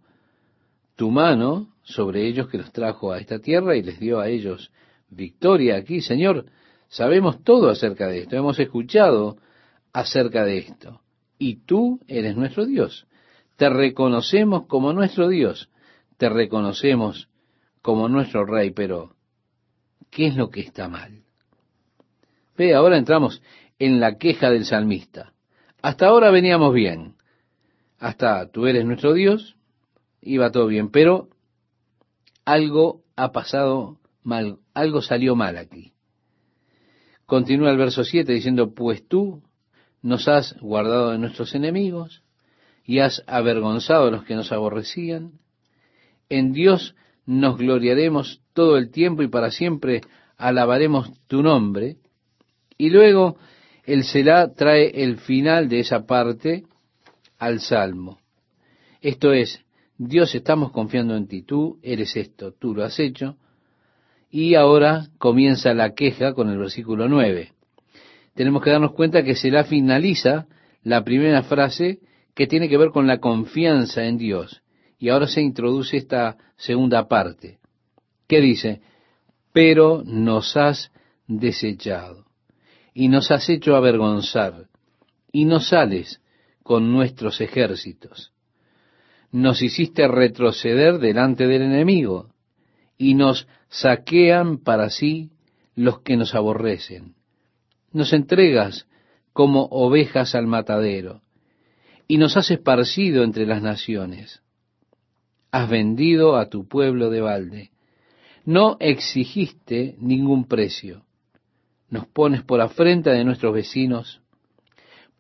[0.95, 4.71] tu mano sobre ellos que los trajo a esta tierra y les dio a ellos
[5.09, 6.47] victoria aquí, Señor.
[6.87, 9.39] Sabemos todo acerca de esto, hemos escuchado
[9.97, 11.01] acerca de esto.
[11.39, 13.07] Y tú eres nuestro Dios.
[13.57, 15.71] Te reconocemos como nuestro Dios.
[16.19, 17.31] Te reconocemos
[17.81, 19.17] como nuestro Rey, pero
[20.11, 21.23] ¿qué es lo que está mal?
[22.59, 23.41] Ve, ahora entramos
[23.79, 25.33] en la queja del salmista.
[25.81, 27.15] Hasta ahora veníamos bien.
[27.99, 29.57] Hasta tú eres nuestro Dios,
[30.21, 31.31] iba todo bien, pero
[32.45, 35.95] algo ha pasado mal, algo salió mal aquí.
[37.25, 39.43] Continúa el verso 7 diciendo, pues tú
[40.07, 42.23] nos has guardado de nuestros enemigos
[42.85, 45.33] y has avergonzado a los que nos aborrecían.
[46.29, 46.95] En Dios
[47.27, 50.03] nos gloriaremos todo el tiempo y para siempre
[50.37, 51.97] alabaremos tu nombre.
[52.79, 53.37] Y luego
[53.85, 56.63] el Selah trae el final de esa parte
[57.39, 58.21] al Salmo.
[59.01, 59.61] Esto es,
[59.99, 63.39] Dios estamos confiando en ti, tú eres esto, tú lo has hecho,
[64.31, 67.56] y ahora comienza la queja con el versículo 9.
[68.37, 70.47] Tenemos que darnos cuenta que se la finaliza
[70.83, 72.01] la primera frase
[72.35, 74.63] que tiene que ver con la confianza en Dios.
[74.99, 77.59] Y ahora se introduce esta segunda parte,
[78.29, 78.83] que dice,
[79.53, 80.93] pero nos has
[81.27, 82.27] desechado
[82.93, 84.69] y nos has hecho avergonzar
[85.33, 86.21] y no sales
[86.63, 88.33] con nuestros ejércitos.
[89.33, 92.29] Nos hiciste retroceder delante del enemigo
[92.99, 95.31] y nos saquean para sí
[95.75, 97.16] los que nos aborrecen.
[97.93, 98.87] Nos entregas
[99.33, 101.23] como ovejas al matadero
[102.09, 104.43] y nos has esparcido entre las naciones.
[105.51, 107.71] Has vendido a tu pueblo de balde.
[108.45, 111.05] No exigiste ningún precio.
[111.89, 114.21] Nos pones por afrenta de nuestros vecinos,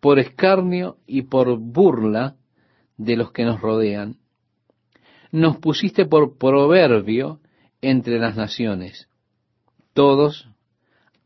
[0.00, 2.36] por escarnio y por burla
[2.96, 4.16] de los que nos rodean.
[5.32, 7.40] Nos pusiste por proverbio
[7.80, 9.08] entre las naciones.
[9.92, 10.48] Todos,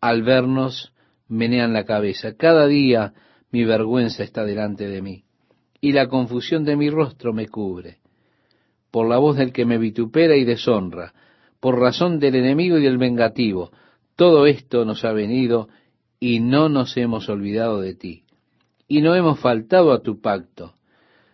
[0.01, 0.90] al vernos,
[1.31, 2.35] menean la cabeza.
[2.37, 3.15] Cada día
[3.51, 5.25] mi vergüenza está delante de mí,
[5.81, 7.99] y la confusión de mi rostro me cubre.
[8.91, 11.15] Por la voz del que me vitupera y deshonra,
[11.61, 13.71] por razón del enemigo y del vengativo,
[14.17, 15.69] todo esto nos ha venido
[16.19, 18.25] y no nos hemos olvidado de ti.
[18.89, 20.75] Y no hemos faltado a tu pacto.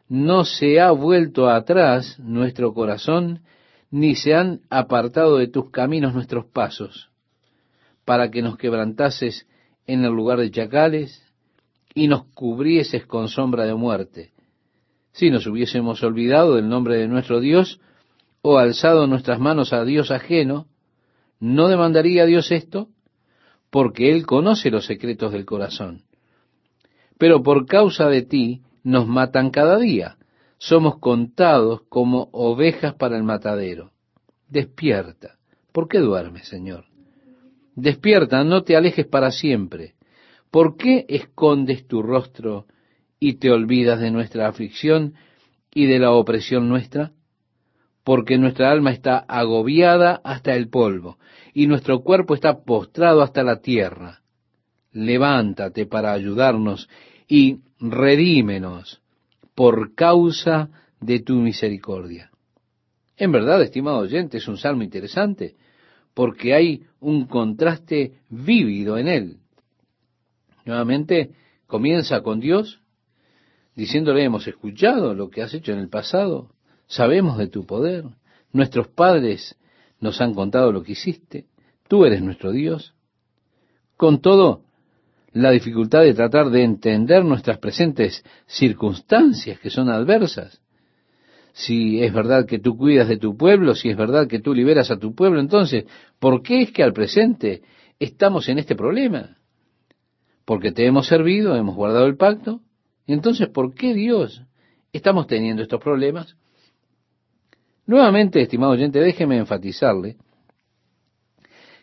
[0.09, 3.41] No se ha vuelto atrás nuestro corazón
[3.91, 7.09] ni se han apartado de tus caminos nuestros pasos,
[8.05, 9.47] para que nos quebrantases
[9.87, 11.23] en el lugar de chacales
[11.95, 14.33] y nos cubrieses con sombra de muerte.
[15.13, 17.81] Si nos hubiésemos olvidado del nombre de nuestro Dios
[18.43, 20.67] o alzado nuestras manos a Dios ajeno,
[21.41, 22.89] ¿no demandaría Dios esto?
[23.71, 26.03] Porque Él conoce los secretos del corazón.
[27.19, 30.19] Pero por causa de ti nos matan cada día
[30.59, 33.93] somos contados como ovejas para el matadero.
[34.49, 35.37] Despierta,
[35.77, 36.87] ¿Por qué duermes, Señor?
[37.77, 39.95] Despierta, no te alejes para siempre.
[40.51, 42.67] ¿Por qué escondes tu rostro
[43.21, 45.15] y te olvidas de nuestra aflicción
[45.75, 47.13] y de la opresión nuestra?
[48.03, 51.19] Porque nuestra alma está agobiada hasta el polvo
[51.53, 54.23] y nuestro cuerpo está postrado hasta la tierra.
[54.93, 56.89] Levántate para ayudarnos
[57.29, 59.03] y redímenos
[59.55, 62.31] por causa de tu misericordia.
[63.19, 65.57] En verdad, estimado oyente, es un salmo interesante,
[66.17, 69.37] porque hay un contraste vívido en él.
[70.65, 71.33] Nuevamente
[71.67, 72.81] comienza con Dios,
[73.75, 76.55] diciéndole, hemos escuchado lo que has hecho en el pasado,
[76.87, 78.05] sabemos de tu poder,
[78.51, 79.59] nuestros padres
[80.01, 81.45] nos han contado lo que hiciste,
[81.87, 82.95] tú eres nuestro Dios.
[83.99, 84.63] Con todo,
[85.35, 90.63] la dificultad de tratar de entender nuestras presentes circunstancias que son adversas.
[91.57, 94.91] Si es verdad que tú cuidas de tu pueblo, si es verdad que tú liberas
[94.91, 95.87] a tu pueblo, entonces,
[96.19, 97.63] ¿por qué es que al presente
[97.99, 99.39] estamos en este problema?
[100.45, 102.61] Porque te hemos servido, hemos guardado el pacto.
[103.07, 104.43] Y entonces, ¿por qué Dios
[104.93, 106.37] estamos teniendo estos problemas?
[107.87, 110.19] Nuevamente, estimado oyente, déjeme enfatizarle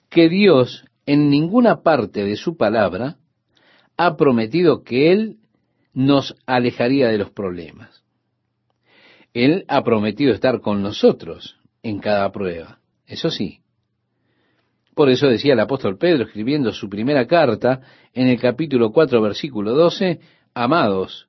[0.07, 3.17] que Dios en ninguna parte de su palabra
[3.97, 5.39] ha prometido que Él
[5.95, 8.02] nos alejaría de los problemas.
[9.33, 13.59] Él ha prometido estar con nosotros en cada prueba, eso sí.
[14.95, 17.81] Por eso decía el apóstol Pedro escribiendo su primera carta
[18.13, 20.19] en el capítulo 4 versículo 12,
[20.53, 21.27] Amados,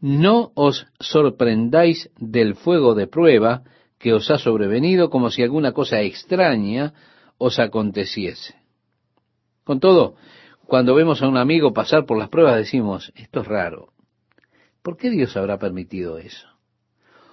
[0.00, 3.62] no os sorprendáis del fuego de prueba
[3.98, 6.94] que os ha sobrevenido como si alguna cosa extraña
[7.36, 8.56] os aconteciese.
[9.62, 10.16] Con todo,
[10.66, 13.92] cuando vemos a un amigo pasar por las pruebas decimos, esto es raro.
[14.82, 16.51] ¿Por qué Dios habrá permitido eso?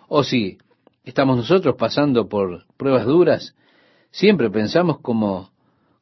[0.10, 0.58] O si
[1.04, 3.56] estamos nosotros pasando por pruebas duras,
[4.10, 5.52] siempre pensamos como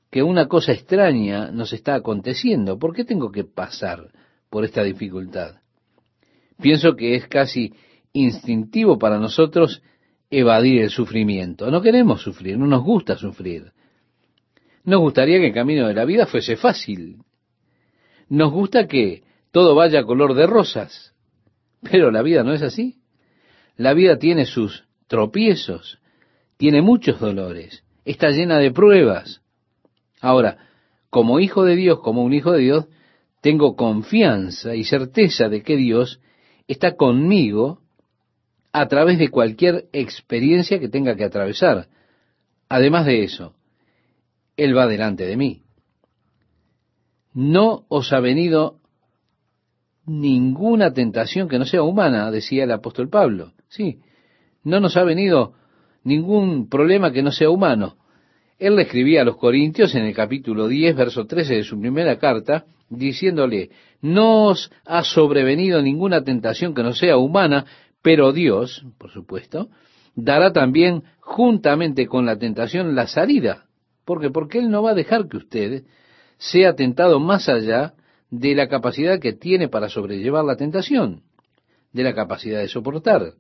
[0.09, 2.79] que una cosa extraña nos está aconteciendo.
[2.79, 4.09] ¿Por qué tengo que pasar
[4.49, 5.57] por esta dificultad?
[6.61, 7.73] Pienso que es casi
[8.13, 9.83] instintivo para nosotros
[10.29, 11.69] evadir el sufrimiento.
[11.69, 13.73] No queremos sufrir, no nos gusta sufrir.
[14.85, 17.17] Nos gustaría que el camino de la vida fuese fácil.
[18.29, 21.13] Nos gusta que todo vaya color de rosas,
[21.81, 23.01] pero la vida no es así.
[23.77, 25.99] La vida tiene sus tropiezos,
[26.57, 29.41] tiene muchos dolores, está llena de pruebas.
[30.19, 30.57] Ahora,
[31.09, 32.85] como hijo de Dios, como un hijo de Dios,
[33.41, 36.19] tengo confianza y certeza de que Dios
[36.67, 37.81] está conmigo
[38.73, 41.87] a través de cualquier experiencia que tenga que atravesar.
[42.67, 43.53] Además de eso,
[44.57, 45.63] Él va delante de mí
[47.37, 48.79] no os ha venido
[50.07, 53.53] ninguna tentación que no sea humana, decía el apóstol Pablo.
[53.69, 53.99] Sí,
[54.63, 55.53] no nos ha venido
[56.03, 57.97] ningún problema que no sea humano.
[58.59, 62.17] Él le escribía a los Corintios en el capítulo 10, verso 13 de su primera
[62.17, 63.69] carta, diciéndole,
[64.01, 67.65] no os ha sobrevenido ninguna tentación que no sea humana,
[68.01, 69.69] pero Dios, por supuesto,
[70.15, 73.65] dará también juntamente con la tentación la salida.
[74.05, 74.29] ¿Por qué?
[74.29, 75.83] Porque Él no va a dejar que usted
[76.37, 77.93] sea tentado más allá
[78.29, 81.23] de la capacidad que tiene para sobrellevar la tentación,
[81.91, 83.33] de la capacidad de soportar.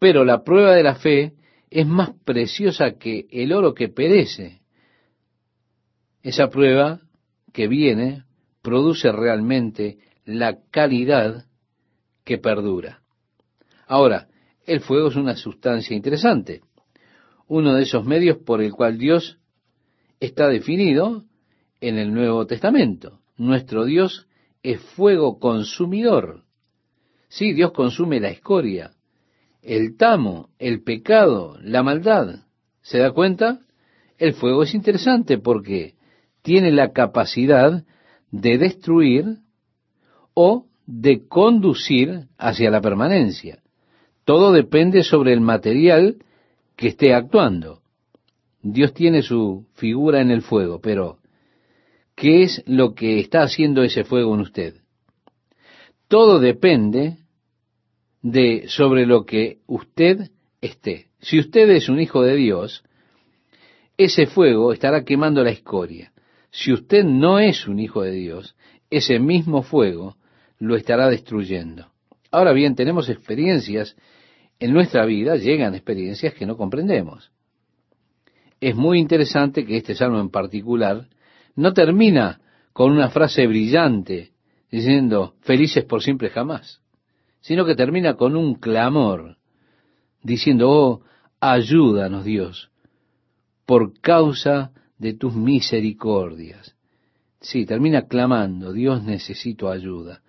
[0.00, 1.34] Pero la prueba de la fe
[1.70, 4.62] es más preciosa que el oro que perece.
[6.22, 7.02] Esa prueba
[7.52, 8.24] que viene
[8.62, 11.44] produce realmente la calidad
[12.24, 13.02] que perdura.
[13.86, 14.28] Ahora,
[14.66, 16.62] el fuego es una sustancia interesante,
[17.46, 19.38] uno de esos medios por el cual Dios
[20.18, 21.24] está definido
[21.80, 23.20] en el Nuevo Testamento.
[23.36, 24.28] Nuestro Dios
[24.62, 26.44] es fuego consumidor.
[27.28, 28.92] Sí, Dios consume la escoria,
[29.62, 32.44] el tamo, el pecado, la maldad.
[32.82, 33.60] ¿Se da cuenta?
[34.18, 35.94] El fuego es interesante porque
[36.42, 37.84] tiene la capacidad
[38.30, 39.38] de destruir
[40.34, 43.62] o de conducir hacia la permanencia.
[44.24, 46.18] Todo depende sobre el material
[46.76, 47.80] que esté actuando.
[48.62, 51.18] Dios tiene su figura en el fuego, pero
[52.14, 54.74] qué es lo que está haciendo ese fuego en usted.
[56.08, 57.19] Todo depende
[58.22, 61.06] de sobre lo que usted esté.
[61.20, 62.84] Si usted es un hijo de Dios,
[63.96, 66.12] ese fuego estará quemando la escoria.
[66.50, 68.56] Si usted no es un hijo de Dios,
[68.90, 70.16] ese mismo fuego
[70.58, 71.86] lo estará destruyendo.
[72.30, 73.96] Ahora bien, tenemos experiencias
[74.58, 77.30] en nuestra vida, llegan experiencias que no comprendemos.
[78.60, 81.08] Es muy interesante que este salmo en particular
[81.56, 82.40] no termina
[82.72, 84.32] con una frase brillante
[84.70, 86.80] diciendo felices por siempre jamás,
[87.40, 89.36] sino que termina con un clamor
[90.22, 91.02] diciendo, oh,
[91.40, 92.70] ayúdanos Dios,
[93.66, 96.76] por causa de tus misericordias.
[97.40, 100.22] Sí, termina clamando, Dios necesito ayuda.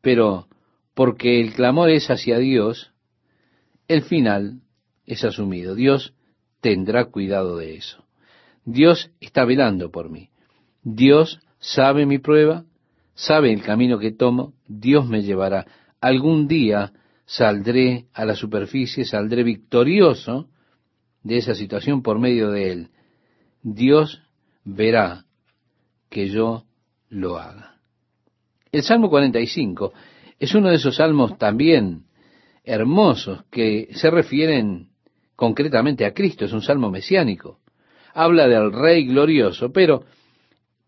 [0.00, 0.48] Pero
[0.94, 2.92] porque el clamor es hacia Dios,
[3.88, 4.60] el final
[5.04, 5.74] es asumido.
[5.74, 6.14] Dios
[6.60, 8.04] tendrá cuidado de eso.
[8.64, 10.30] Dios está velando por mí.
[10.82, 12.64] Dios sabe mi prueba,
[13.14, 15.66] sabe el camino que tomo, Dios me llevará.
[16.00, 16.92] Algún día
[17.26, 20.48] saldré a la superficie, saldré victorioso
[21.22, 22.88] de esa situación por medio de Él.
[23.62, 24.22] Dios
[24.64, 25.24] verá
[26.08, 26.64] que yo
[27.08, 27.76] lo haga.
[28.72, 29.92] El Salmo 45
[30.38, 32.04] es uno de esos salmos también
[32.64, 34.90] hermosos que se refieren
[35.36, 37.60] concretamente a Cristo, es un salmo mesiánico.
[38.14, 40.04] Habla del Rey glorioso, pero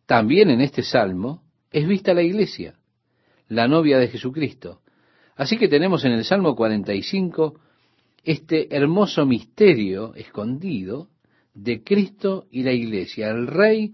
[0.07, 2.75] también en este salmo es vista la iglesia,
[3.49, 4.82] la novia de Jesucristo.
[5.43, 7.59] Así que tenemos en el Salmo 45
[8.22, 11.09] este hermoso misterio escondido
[11.53, 13.93] de Cristo y la iglesia, el Rey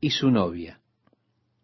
[0.00, 0.80] y su novia.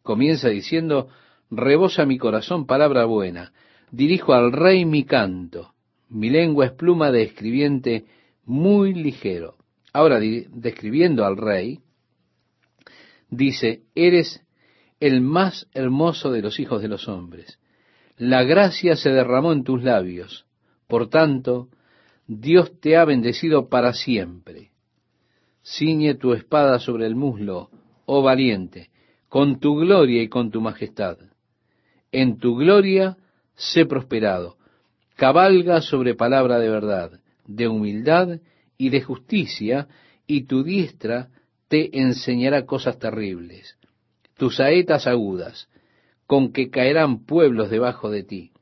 [0.05, 1.09] Comienza diciendo,
[1.51, 3.53] rebosa mi corazón palabra buena,
[3.91, 5.75] dirijo al Rey mi canto,
[6.11, 8.05] mi lengua es pluma de escribiente
[8.45, 9.57] muy ligero.
[9.93, 11.81] Ahora, describiendo al Rey,
[13.31, 14.47] dice, eres
[15.01, 17.59] el más hermoso de los hijos de los hombres.
[18.17, 20.47] La gracia se derramó en tus labios.
[20.87, 21.69] Por tanto,
[22.27, 24.71] Dios te ha bendecido para siempre.
[25.63, 27.71] Ciñe tu espada sobre el muslo,
[28.07, 28.91] oh valiente,
[29.29, 31.19] con tu gloria y con tu majestad.
[32.13, 33.17] En tu gloria
[33.57, 34.57] sé prosperado.
[35.17, 38.41] Cabalga sobre palabra de verdad, de humildad
[38.77, 39.89] y de justicia,
[40.27, 41.29] y tu diestra
[41.69, 43.77] te enseñará cosas terribles.
[44.37, 45.69] Tus saetas agudas,
[46.27, 48.53] con que caerán pueblos debajo de ti,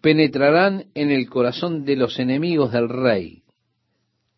[0.00, 3.42] penetrarán en el corazón de los enemigos del rey.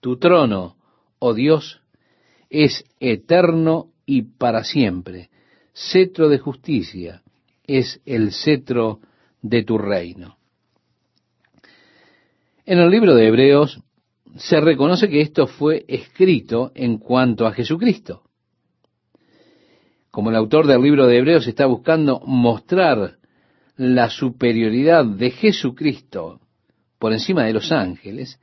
[0.00, 0.76] Tu trono,
[1.18, 1.80] oh Dios,
[2.50, 5.30] es eterno y para siempre.
[5.72, 7.22] Cetro de justicia
[7.64, 9.00] es el cetro
[9.40, 10.36] de tu reino.
[12.64, 13.80] En el libro de Hebreos
[14.36, 18.22] se reconoce que esto fue escrito en cuanto a Jesucristo.
[20.12, 23.16] Como el autor del libro de Hebreos está buscando mostrar
[23.76, 26.38] la superioridad de Jesucristo
[26.98, 28.38] por encima de los ángeles,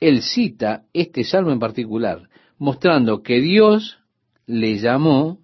[0.00, 3.98] él cita este salmo en particular, mostrando que Dios
[4.44, 5.38] le llamó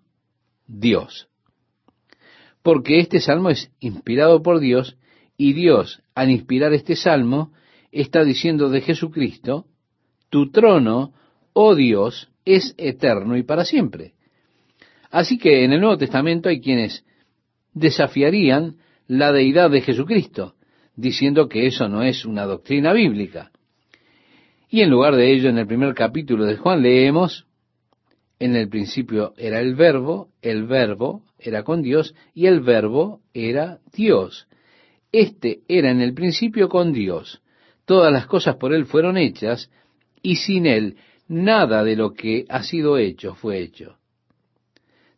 [0.66, 1.28] Dios.
[2.62, 4.98] Porque este salmo es inspirado por Dios
[5.38, 7.54] y Dios, al inspirar este salmo,
[7.90, 9.64] está diciendo de Jesucristo,
[10.28, 11.14] tu trono,
[11.54, 14.12] oh Dios, es eterno y para siempre.
[15.10, 17.04] Así que en el Nuevo Testamento hay quienes
[17.74, 20.54] desafiarían la deidad de Jesucristo,
[20.94, 23.50] diciendo que eso no es una doctrina bíblica.
[24.68, 27.46] Y en lugar de ello, en el primer capítulo de Juan leemos,
[28.38, 33.80] en el principio era el verbo, el verbo era con Dios y el verbo era
[33.92, 34.46] Dios.
[35.12, 37.42] Este era en el principio con Dios.
[37.84, 39.70] Todas las cosas por Él fueron hechas
[40.22, 40.96] y sin Él
[41.26, 43.99] nada de lo que ha sido hecho fue hecho.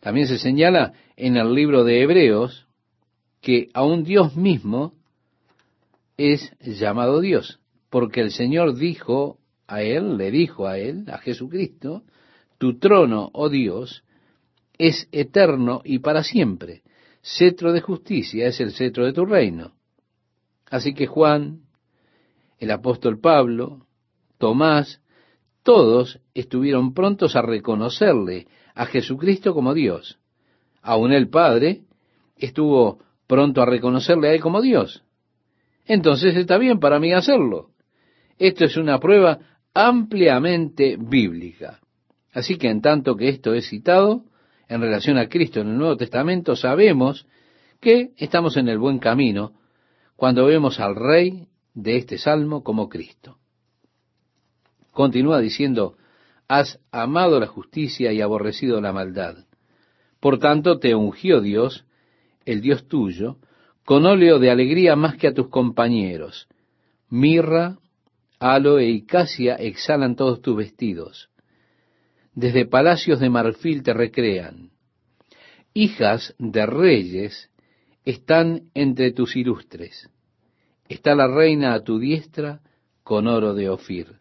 [0.03, 2.67] También se señala en el libro de Hebreos
[3.41, 4.95] que aún Dios mismo
[6.17, 9.39] es llamado Dios, porque el Señor dijo
[9.69, 12.03] a él, le dijo a él, a Jesucristo,
[12.59, 14.03] tu trono, oh Dios,
[14.77, 16.83] es eterno y para siempre.
[17.23, 19.71] Cetro de justicia es el cetro de tu reino.
[20.69, 21.61] Así que Juan,
[22.59, 23.87] el apóstol Pablo,
[24.39, 25.01] Tomás,
[25.63, 30.19] todos estuvieron prontos a reconocerle a Jesucristo como Dios.
[30.83, 31.83] Aún el Padre
[32.37, 35.05] estuvo pronto a reconocerle a Él como Dios.
[35.87, 37.71] Entonces está bien para mí hacerlo.
[38.39, 39.39] Esto es una prueba
[39.75, 41.81] ampliamente bíblica.
[42.33, 44.25] Así que en tanto que esto es citado
[44.69, 47.27] en relación a Cristo en el Nuevo Testamento, sabemos
[47.81, 49.53] que estamos en el buen camino
[50.17, 53.39] cuando vemos al Rey de este Salmo como Cristo.
[54.93, 55.97] Continúa diciendo,
[56.53, 59.47] has amado la justicia y aborrecido la maldad.
[60.21, 61.87] Por tanto, te ungió Dios,
[62.45, 63.39] el Dios tuyo,
[63.87, 66.49] con óleo de alegría más que a tus compañeros.
[67.09, 67.79] Mirra,
[68.39, 71.31] aloe y casia exhalan todos tus vestidos.
[72.35, 74.73] Desde palacios de marfil te recrean.
[75.73, 77.51] Hijas de reyes
[78.05, 80.11] están entre tus ilustres.
[80.87, 82.61] Está la reina a tu diestra
[83.05, 84.19] con oro de Ofir.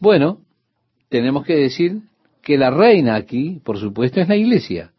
[0.00, 0.40] Bueno,
[1.12, 2.00] tenemos que decir
[2.42, 4.92] que la reina aquí, por supuesto, es la iglesia,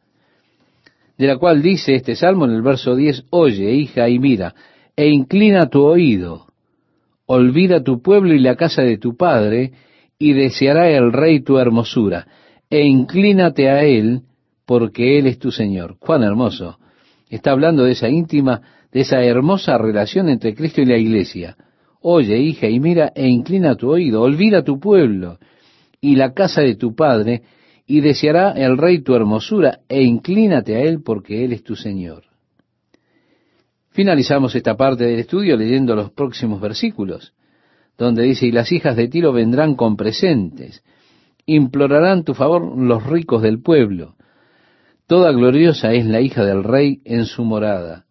[1.17, 4.53] de la cual dice este salmo en el verso 10, oye, hija, y mira,
[4.95, 6.45] e inclina tu oído,
[7.25, 9.71] olvida tu pueblo y la casa de tu padre,
[10.19, 12.27] y deseará el rey tu hermosura,
[12.69, 14.21] e inclínate a él,
[14.67, 15.97] porque él es tu Señor.
[15.97, 16.77] Cuán hermoso.
[17.27, 18.61] Está hablando de esa íntima,
[18.91, 21.57] de esa hermosa relación entre Cristo y la iglesia.
[22.01, 25.39] Oye, hija, y mira, e inclina tu oído, olvida tu pueblo
[26.03, 27.43] y la casa de tu padre,
[27.87, 32.23] y deseará el rey tu hermosura, e inclínate a él, porque él es tu Señor.
[33.91, 37.33] Finalizamos esta parte del estudio leyendo los próximos versículos,
[37.97, 40.83] donde dice, y las hijas de Tiro vendrán con presentes,
[41.45, 44.15] implorarán tu favor los ricos del pueblo.
[45.07, 48.07] Toda gloriosa es la hija del rey en su morada.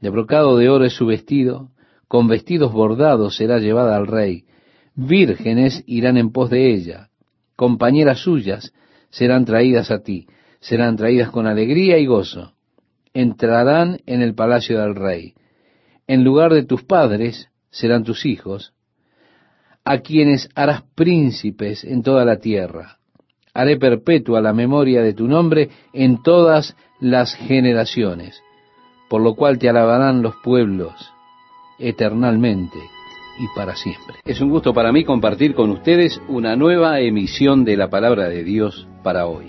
[0.00, 1.68] De brocado de oro es su vestido,
[2.08, 4.44] con vestidos bordados será llevada al rey.
[4.94, 7.09] Vírgenes irán en pos de ella
[7.60, 8.72] compañeras suyas
[9.10, 10.26] serán traídas a ti,
[10.60, 12.54] serán traídas con alegría y gozo.
[13.12, 15.34] Entrarán en el palacio del rey.
[16.06, 18.72] En lugar de tus padres serán tus hijos,
[19.84, 22.96] a quienes harás príncipes en toda la tierra.
[23.52, 28.40] Haré perpetua la memoria de tu nombre en todas las generaciones,
[29.10, 30.94] por lo cual te alabarán los pueblos
[31.78, 32.78] eternalmente
[33.40, 34.16] y para siempre.
[34.24, 38.44] Es un gusto para mí compartir con ustedes una nueva emisión de la palabra de
[38.44, 39.46] Dios para hoy.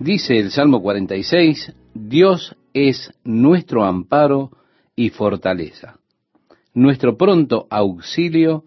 [0.00, 4.50] Dice el Salmo 46, Dios es nuestro amparo
[4.96, 5.98] y fortaleza,
[6.74, 8.64] nuestro pronto auxilio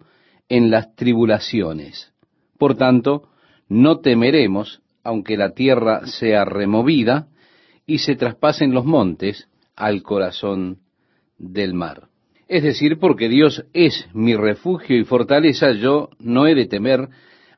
[0.48, 2.14] en las tribulaciones.
[2.58, 3.28] Por tanto,
[3.68, 7.28] no temeremos, aunque la tierra sea removida
[7.84, 10.78] y se traspasen los montes al corazón
[11.36, 12.08] del mar.
[12.48, 17.08] Es decir, porque Dios es mi refugio y fortaleza, yo no he de temer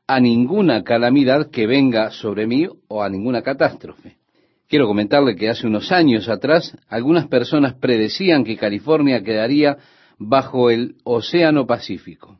[0.07, 4.17] a ninguna calamidad que venga sobre mí o a ninguna catástrofe.
[4.67, 9.77] Quiero comentarle que hace unos años atrás algunas personas predecían que California quedaría
[10.17, 12.39] bajo el Océano Pacífico.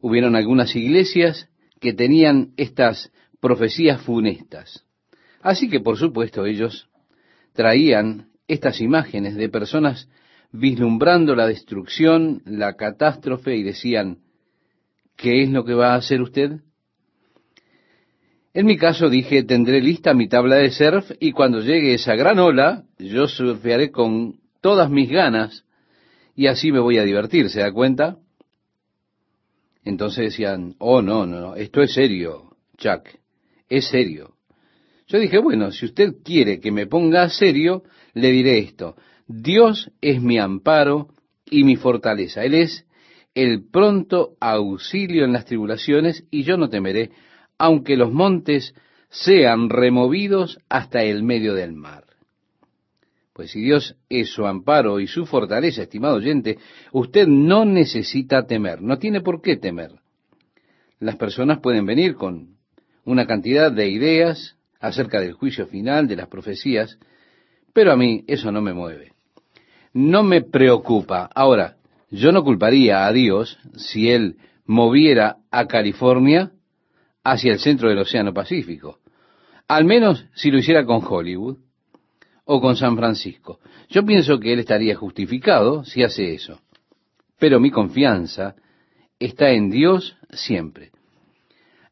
[0.00, 4.84] Hubieron algunas iglesias que tenían estas profecías funestas.
[5.42, 6.88] Así que, por supuesto, ellos
[7.52, 10.08] traían estas imágenes de personas
[10.52, 14.18] vislumbrando la destrucción, la catástrofe, y decían,
[15.16, 16.60] ¿qué es lo que va a hacer usted?
[18.54, 22.38] En mi caso dije, tendré lista mi tabla de surf y cuando llegue esa gran
[22.38, 25.64] ola, yo surfearé con todas mis ganas
[26.36, 28.18] y así me voy a divertir, ¿se da cuenta?
[29.84, 33.08] Entonces decían, oh no, no, no, esto es serio, Chuck,
[33.68, 34.34] es serio.
[35.06, 37.82] Yo dije, bueno, si usted quiere que me ponga serio,
[38.14, 38.96] le diré esto.
[39.26, 41.08] Dios es mi amparo
[41.46, 42.44] y mi fortaleza.
[42.44, 42.86] Él es
[43.34, 47.10] el pronto auxilio en las tribulaciones y yo no temeré,
[47.58, 48.74] aunque los montes
[49.08, 52.04] sean removidos hasta el medio del mar.
[53.32, 56.58] Pues si Dios es su amparo y su fortaleza, estimado oyente,
[56.92, 59.92] usted no necesita temer, no tiene por qué temer.
[60.98, 62.56] Las personas pueden venir con
[63.04, 66.98] una cantidad de ideas acerca del juicio final, de las profecías,
[67.72, 69.12] pero a mí eso no me mueve.
[69.92, 71.28] No me preocupa.
[71.34, 71.76] Ahora,
[72.10, 76.52] yo no culparía a Dios si Él moviera a California
[77.24, 78.98] hacia el centro del Océano Pacífico.
[79.68, 81.58] Al menos si lo hiciera con Hollywood
[82.44, 83.60] o con San Francisco.
[83.88, 86.60] Yo pienso que Él estaría justificado si hace eso.
[87.38, 88.54] Pero mi confianza
[89.18, 90.90] está en Dios siempre.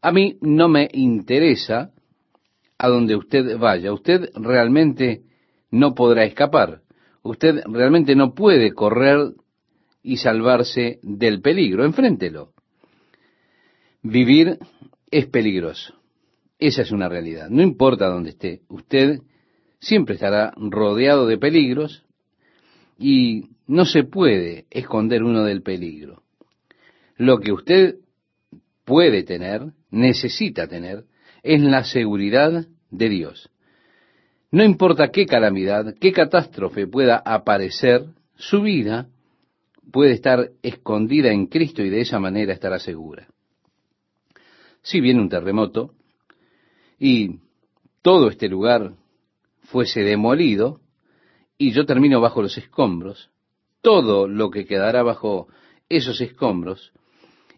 [0.02, 1.92] A mí no me interesa
[2.78, 3.92] a donde usted vaya.
[3.92, 5.22] Usted realmente
[5.70, 6.82] no podrá escapar.
[7.22, 9.34] Usted realmente no puede correr
[10.02, 11.84] y salvarse del peligro.
[11.84, 12.52] Enfréntelo.
[14.02, 14.58] Vivir
[15.10, 15.94] es peligroso.
[16.58, 17.48] Esa es una realidad.
[17.50, 19.20] No importa dónde esté, usted
[19.78, 22.04] siempre estará rodeado de peligros
[22.98, 26.22] y no se puede esconder uno del peligro.
[27.16, 27.96] Lo que usted
[28.84, 31.04] puede tener, necesita tener,
[31.42, 33.50] es la seguridad de Dios.
[34.50, 39.08] No importa qué calamidad, qué catástrofe pueda aparecer, su vida
[39.92, 43.28] puede estar escondida en Cristo y de esa manera estará segura.
[44.82, 45.94] Si viene un terremoto
[46.98, 47.40] y
[48.02, 48.94] todo este lugar
[49.62, 50.80] fuese demolido
[51.56, 53.30] y yo termino bajo los escombros,
[53.82, 55.48] todo lo que quedará bajo
[55.88, 56.92] esos escombros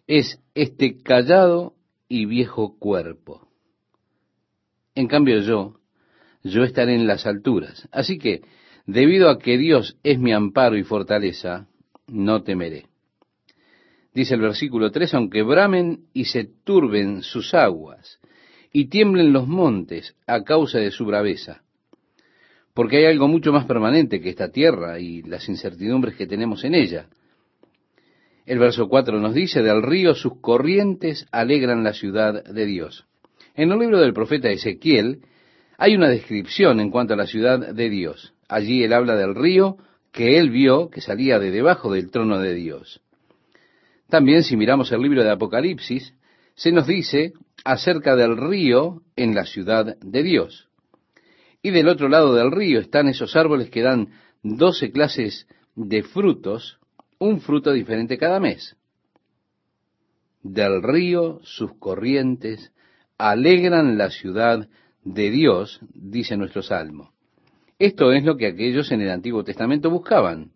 [0.05, 1.73] es este callado
[2.07, 3.47] y viejo cuerpo.
[4.95, 5.79] En cambio yo
[6.43, 7.87] yo estaré en las alturas.
[7.91, 8.41] Así que,
[8.85, 11.67] debido a que Dios es mi amparo y fortaleza,
[12.07, 12.85] no temeré.
[14.13, 18.19] Dice el versículo 3, aunque bramen y se turben sus aguas,
[18.71, 21.63] y tiemblen los montes a causa de su braveza.
[22.73, 26.75] Porque hay algo mucho más permanente que esta tierra y las incertidumbres que tenemos en
[26.75, 27.07] ella.
[28.45, 33.05] El verso 4 nos dice, del río sus corrientes alegran la ciudad de Dios.
[33.55, 35.21] En el libro del profeta Ezequiel
[35.77, 38.33] hay una descripción en cuanto a la ciudad de Dios.
[38.47, 39.77] Allí él habla del río
[40.11, 43.01] que él vio que salía de debajo del trono de Dios.
[44.09, 46.13] También si miramos el libro de Apocalipsis,
[46.55, 47.33] se nos dice
[47.65, 50.67] acerca del río en la ciudad de Dios.
[51.61, 54.09] Y del otro lado del río están esos árboles que dan
[54.43, 56.77] doce clases de frutos,
[57.17, 58.75] un fruto diferente cada mes.
[60.43, 62.71] Del río sus corrientes
[63.17, 64.67] alegran la ciudad
[65.03, 67.11] de Dios, dice nuestro salmo.
[67.79, 70.51] Esto es lo que aquellos en el Antiguo Testamento buscaban.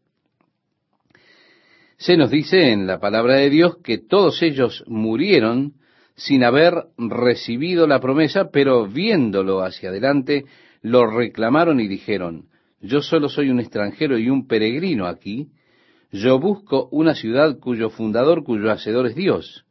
[1.98, 5.74] Se nos dice en la palabra de Dios que todos ellos murieron
[6.16, 10.45] sin haber recibido la promesa, pero viéndolo hacia adelante,
[10.82, 12.50] lo reclamaron y dijeron,
[12.82, 15.50] yo solo soy un extranjero y un peregrino aquí,
[16.12, 19.66] yo busco una ciudad cuyo fundador, cuyo hacedor es Dios.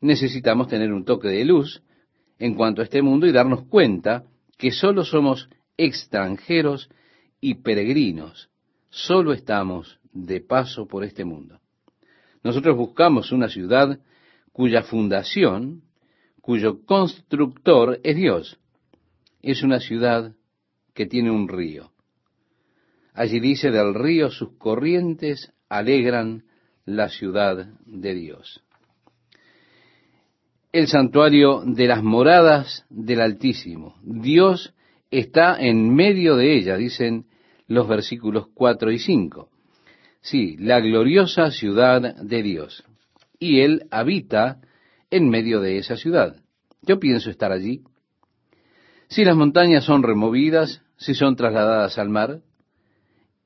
[0.00, 1.82] Necesitamos tener un toque de luz
[2.38, 4.24] en cuanto a este mundo y darnos cuenta
[4.58, 6.88] que solo somos extranjeros
[7.40, 8.50] y peregrinos,
[8.90, 11.60] solo estamos de paso por este mundo.
[12.42, 13.98] Nosotros buscamos una ciudad
[14.52, 15.82] cuya fundación,
[16.40, 18.58] cuyo constructor es Dios.
[19.40, 20.34] Es una ciudad
[20.94, 21.92] que tiene un río.
[23.14, 26.44] Allí dice, del río sus corrientes alegran
[26.84, 28.62] la ciudad de Dios.
[30.72, 33.96] El santuario de las moradas del Altísimo.
[34.02, 34.72] Dios
[35.10, 37.26] está en medio de ella, dicen
[37.66, 39.50] los versículos 4 y 5.
[40.22, 42.84] Sí, la gloriosa ciudad de Dios.
[43.38, 44.62] Y Él habita
[45.10, 46.36] en medio de esa ciudad.
[46.80, 47.82] Yo pienso estar allí.
[49.08, 52.40] Si las montañas son removidas, si son trasladadas al mar,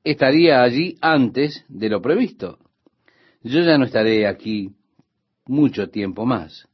[0.05, 2.57] estaría allí antes de lo previsto.
[3.43, 4.71] Yo ya no estaré aquí
[5.45, 6.69] mucho tiempo más.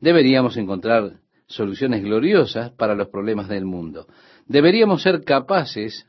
[0.00, 4.06] Deberíamos encontrar soluciones gloriosas para los problemas del mundo.
[4.46, 6.06] Deberíamos ser capaces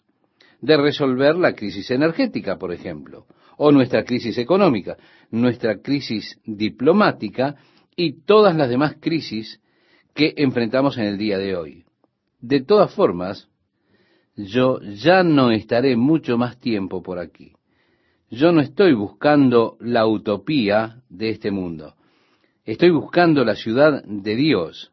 [0.62, 3.26] de resolver la crisis energética, por ejemplo,
[3.58, 4.98] o nuestra crisis económica,
[5.32, 7.56] nuestra crisis diplomática
[7.96, 9.62] y todas las demás crisis
[10.14, 11.86] que enfrentamos en el día de hoy.
[12.40, 13.50] De todas formas,
[14.36, 17.54] yo ya no estaré mucho más tiempo por aquí.
[18.30, 21.96] Yo no estoy buscando la utopía de este mundo.
[22.68, 24.92] Estoy buscando la ciudad de Dios,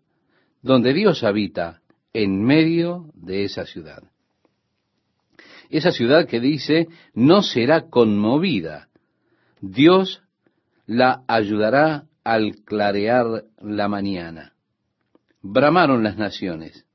[0.62, 1.83] donde Dios habita
[2.14, 4.05] en medio de esa ciudad
[5.70, 8.89] esa ciudad que dice no será conmovida.
[9.61, 10.22] Dios
[10.87, 14.53] la ayudará al clarear la mañana.
[15.43, 16.87] Bramaron las naciones.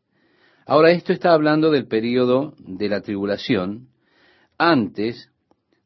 [0.65, 3.89] Ahora esto está hablando del periodo de la tribulación
[4.57, 5.31] antes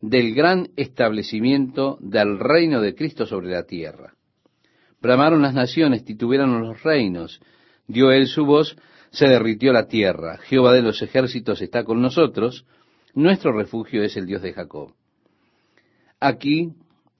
[0.01, 4.13] del gran establecimiento del reino de Cristo sobre la tierra.
[5.03, 7.41] Bramaron las naciones, tituberaron los reinos,
[7.87, 8.77] dio él su voz
[9.11, 10.37] se derritió la tierra.
[10.37, 12.65] Jehová de los ejércitos está con nosotros.
[13.13, 14.93] Nuestro refugio es el Dios de Jacob.
[16.21, 16.71] Aquí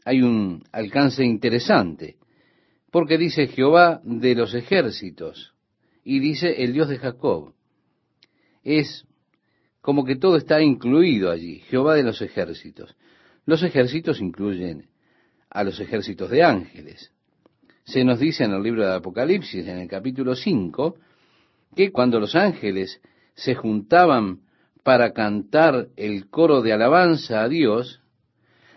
[0.06, 2.16] hay un alcance interesante,
[2.90, 5.54] porque dice Jehová de los ejércitos
[6.06, 7.54] y dice el Dios de Jacob.
[8.64, 9.06] Es
[9.82, 12.96] como que todo está incluido allí, Jehová de los ejércitos.
[13.46, 14.88] Los ejércitos incluyen
[15.50, 17.12] a los ejércitos de ángeles.
[17.86, 20.96] Se nos dice en el libro de Apocalipsis, en el capítulo 5,
[21.76, 23.02] que cuando los ángeles
[23.36, 24.40] se juntaban
[24.84, 28.02] para cantar el coro de alabanza a Dios,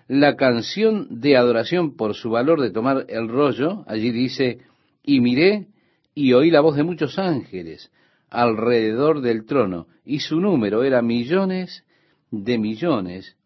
[0.09, 4.59] la canción de adoración por su valor de tomar el rollo, allí dice,
[5.05, 5.69] y miré
[6.15, 7.93] y oí la voz de muchos ángeles
[8.29, 11.85] alrededor del trono, y su número era millones
[12.33, 13.37] de millones,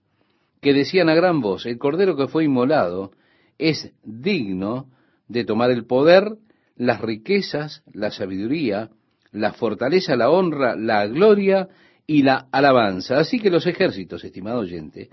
[0.63, 3.13] que decían a gran voz, el cordero que fue inmolado
[3.59, 4.89] es digno
[5.31, 6.37] de tomar el poder,
[6.77, 8.91] las riquezas, la sabiduría,
[9.31, 11.69] la fortaleza, la honra, la gloria
[12.05, 13.19] y la alabanza.
[13.19, 15.09] Así que los ejércitos, estimado oyente,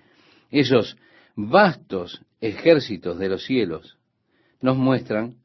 [0.49, 0.97] esos
[1.35, 3.99] vastos ejércitos de los cielos,
[4.59, 5.35] nos muestran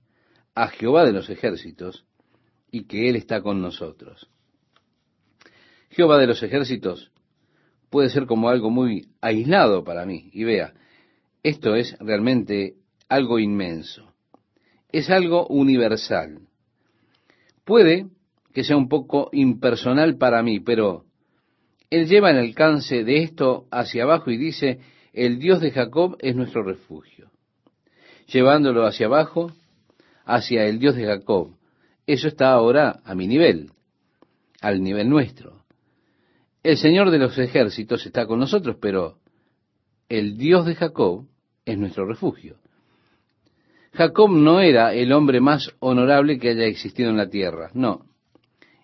[0.55, 2.07] a Jehová de los ejércitos
[2.71, 4.31] y que Él está con nosotros.
[5.91, 7.13] Jehová de los ejércitos
[7.91, 10.31] puede ser como algo muy aislado para mí.
[10.33, 10.73] Y vea,
[11.43, 12.77] esto es realmente
[13.11, 14.12] algo inmenso.
[14.93, 16.41] Es algo universal.
[17.65, 18.07] Puede
[18.53, 21.05] que sea un poco impersonal para mí, pero
[21.91, 24.81] él lleva el alcance de esto hacia abajo y dice,
[25.13, 27.31] el Dios de Jacob es nuestro refugio.
[28.27, 29.53] Llevándolo hacia abajo,
[30.25, 31.57] hacia el Dios de Jacob.
[32.07, 33.71] Eso está ahora a mi nivel,
[34.61, 35.65] al nivel nuestro.
[36.63, 39.19] El Señor de los ejércitos está con nosotros, pero
[40.09, 41.27] el Dios de Jacob
[41.65, 42.62] es nuestro refugio.
[43.93, 48.07] Jacob no era el hombre más honorable que haya existido en la tierra, no.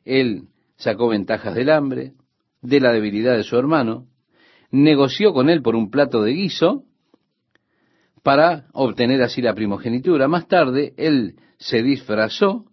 [0.04, 2.12] Él sacó ventajas del hambre,
[2.61, 4.06] de la debilidad de su hermano,
[4.70, 6.84] negoció con él por un plato de guiso
[8.22, 10.28] para obtener así la primogenitura.
[10.28, 12.66] Más tarde, él se disfrazó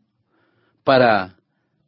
[0.83, 1.37] para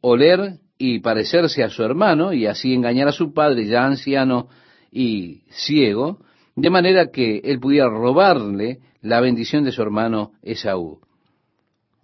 [0.00, 4.48] oler y parecerse a su hermano y así engañar a su padre ya anciano
[4.90, 6.20] y ciego,
[6.56, 11.00] de manera que él pudiera robarle la bendición de su hermano Esaú.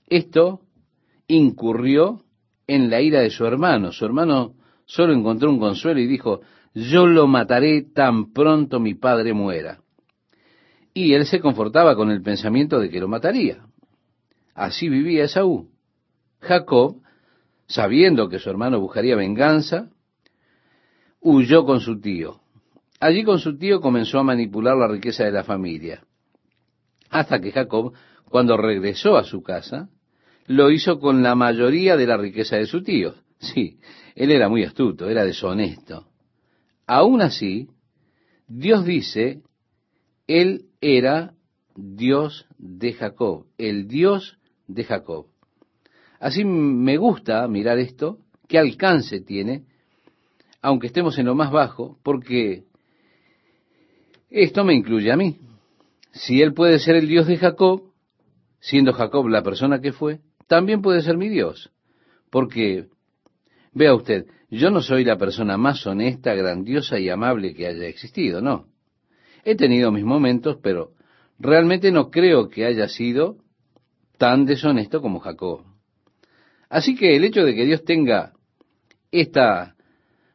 [0.06, 0.60] Esto
[1.26, 2.22] incurrió
[2.66, 3.92] en la ira de su hermano.
[3.92, 4.54] Su hermano
[4.86, 6.40] solo encontró un consuelo y dijo,
[6.74, 9.80] yo lo mataré tan pronto mi padre muera.
[10.92, 13.64] Y él se confortaba con el pensamiento de que lo mataría.
[14.54, 15.70] Así vivía Esaú.
[16.40, 17.00] Jacob,
[17.66, 19.90] sabiendo que su hermano buscaría venganza,
[21.20, 22.40] huyó con su tío.
[23.00, 26.04] Allí con su tío comenzó a manipular la riqueza de la familia.
[27.14, 27.92] Hasta que Jacob,
[28.28, 29.88] cuando regresó a su casa,
[30.46, 33.14] lo hizo con la mayoría de la riqueza de su tío.
[33.38, 33.78] Sí,
[34.16, 36.08] él era muy astuto, era deshonesto.
[36.88, 37.68] Aún así,
[38.48, 39.42] Dios dice,
[40.26, 41.34] Él era
[41.76, 45.26] Dios de Jacob, el Dios de Jacob.
[46.18, 49.66] Así me gusta mirar esto, qué alcance tiene,
[50.62, 52.64] aunque estemos en lo más bajo, porque
[54.30, 55.43] esto me incluye a mí.
[56.14, 57.90] Si Él puede ser el Dios de Jacob,
[58.60, 61.72] siendo Jacob la persona que fue, también puede ser mi Dios.
[62.30, 62.86] Porque,
[63.72, 68.40] vea usted, yo no soy la persona más honesta, grandiosa y amable que haya existido,
[68.40, 68.66] no.
[69.44, 70.92] He tenido mis momentos, pero
[71.38, 73.38] realmente no creo que haya sido
[74.16, 75.64] tan deshonesto como Jacob.
[76.68, 78.34] Así que el hecho de que Dios tenga
[79.10, 79.74] esta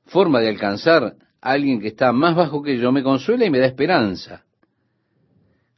[0.05, 3.59] forma de alcanzar a alguien que está más bajo que yo me consuela y me
[3.59, 4.43] da esperanza.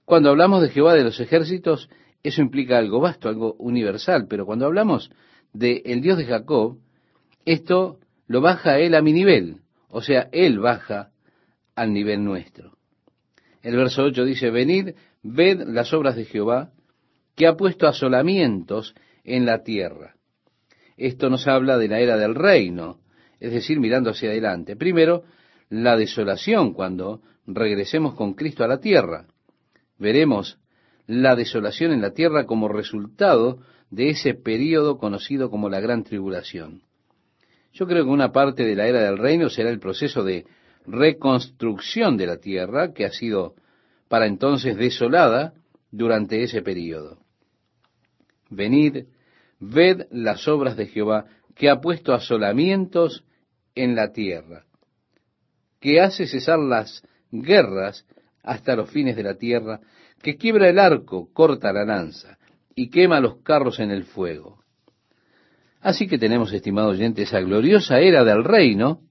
[0.05, 1.89] Cuando hablamos de Jehová de los ejércitos,
[2.23, 5.11] eso implica algo vasto, algo universal, pero cuando hablamos
[5.53, 6.77] de el Dios de Jacob,
[7.45, 9.57] esto lo baja él a mi nivel,
[9.89, 11.11] o sea, él baja
[11.75, 12.77] al nivel nuestro.
[13.61, 16.71] El verso 8 dice, venid, ved las obras de Jehová,
[17.35, 20.15] que ha puesto asolamientos en la tierra.
[20.97, 22.99] Esto nos habla de la era del reino,
[23.39, 24.75] es decir, mirando hacia adelante.
[24.75, 25.23] Primero,
[25.69, 29.25] la desolación cuando regresemos con Cristo a la tierra.
[30.01, 30.57] Veremos
[31.05, 33.59] la desolación en la tierra como resultado
[33.91, 36.81] de ese período conocido como la gran tribulación.
[37.71, 40.47] Yo creo que una parte de la era del reino será el proceso de
[40.87, 43.53] reconstrucción de la tierra que ha sido
[44.07, 45.53] para entonces desolada
[45.91, 47.19] durante ese período.
[48.49, 49.05] Venid,
[49.59, 53.23] ved las obras de Jehová, que ha puesto asolamientos
[53.75, 54.65] en la tierra,
[55.79, 58.03] que hace cesar las guerras
[58.43, 59.79] hasta los fines de la tierra,
[60.21, 62.37] que quiebra el arco, corta la lanza
[62.75, 64.59] y quema los carros en el fuego.
[65.81, 69.01] Así que tenemos, estimado oyente, esa gloriosa era del reino,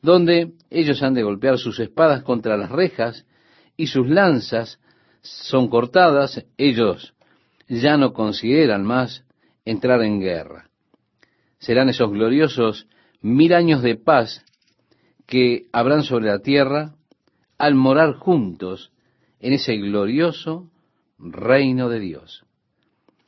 [0.00, 3.26] donde ellos han de golpear sus espadas contra las rejas
[3.76, 4.78] y sus lanzas
[5.22, 7.14] son cortadas, ellos
[7.68, 9.24] ya no consideran más
[9.64, 10.70] entrar en guerra.
[11.58, 12.86] Serán esos gloriosos
[13.20, 14.44] mil años de paz
[15.26, 16.94] que habrán sobre la tierra
[17.58, 18.92] al morar juntos
[19.40, 20.70] en ese glorioso
[21.18, 22.44] reino de Dios.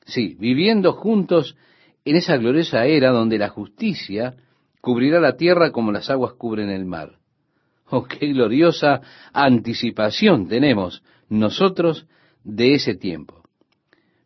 [0.06, 1.56] Sí, viviendo juntos
[2.04, 4.36] en esa gloriosa era donde la justicia
[4.80, 7.18] cubrirá la tierra como las aguas cubren el mar.
[7.90, 9.00] Oh, qué gloriosa
[9.32, 12.06] anticipación tenemos nosotros
[12.44, 13.42] de ese tiempo.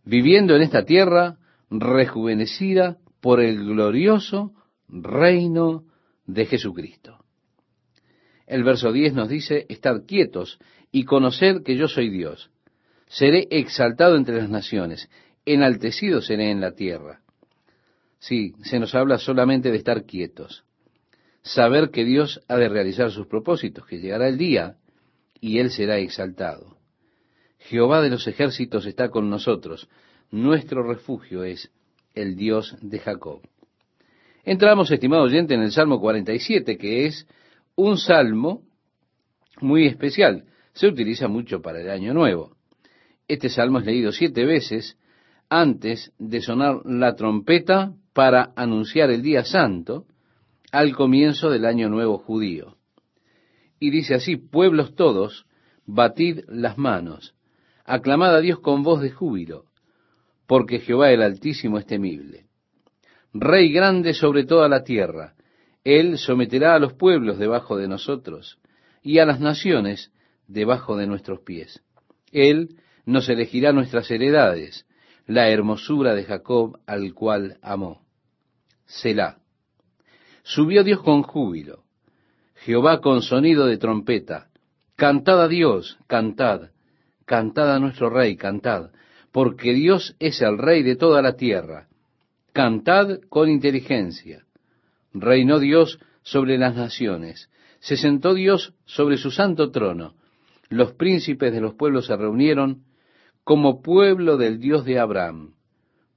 [0.05, 1.39] Viviendo en esta tierra
[1.71, 4.53] rejuvenecida por el glorioso
[4.89, 5.85] reino
[6.27, 7.14] de Jesucristo.
[8.47, 10.59] El verso 10 nos dice, estad quietos
[10.93, 12.51] y conoced que yo soy Dios.
[13.07, 15.09] Seré exaltado entre las naciones,
[15.47, 17.21] enaltecido seré en la tierra.
[18.19, 20.65] Sí, se nos habla solamente de estar quietos.
[21.43, 24.77] Saber que Dios ha de realizar sus propósitos, que llegará el día
[25.41, 26.79] y Él será exaltado.
[27.59, 29.89] Jehová de los ejércitos está con nosotros.
[30.31, 31.71] Nuestro refugio es
[32.15, 33.41] el Dios de Jacob.
[34.45, 37.27] Entramos, estimado oyente, en el Salmo 47, que es
[37.77, 38.63] un salmo
[39.61, 40.45] muy especial.
[40.73, 42.57] Se utiliza mucho para el Año Nuevo.
[43.29, 44.99] Este salmo es leído siete veces
[45.49, 50.07] antes de sonar la trompeta para anunciar el día santo
[50.73, 52.77] al comienzo del año nuevo judío.
[53.79, 55.47] Y dice así, pueblos todos,
[55.87, 57.35] batid las manos,
[57.85, 59.67] aclamad a Dios con voz de júbilo,
[60.47, 62.47] porque Jehová el Altísimo es temible.
[63.33, 65.35] Rey grande sobre toda la tierra,
[65.85, 68.59] Él someterá a los pueblos debajo de nosotros,
[69.03, 70.11] y a las naciones
[70.49, 71.83] debajo de nuestros pies.
[72.33, 74.87] Él nos elegirá nuestras heredades,
[75.27, 78.03] la hermosura de Jacob al cual amó.
[78.87, 79.39] Selah.
[80.43, 81.85] Subió Dios con júbilo,
[82.57, 84.49] Jehová con sonido de trompeta.
[84.97, 86.71] Cantad a Dios, cantad,
[87.25, 88.91] cantad a nuestro Rey, cantad,
[89.33, 91.89] porque Dios es el Rey de toda la tierra.
[92.53, 94.44] Cantad con inteligencia.
[95.15, 97.49] Reinó Dios sobre las naciones,
[97.79, 100.15] se sentó Dios sobre su santo trono.
[100.69, 102.83] Los príncipes de los pueblos se reunieron
[103.45, 105.55] como pueblo del Dios de Abraham,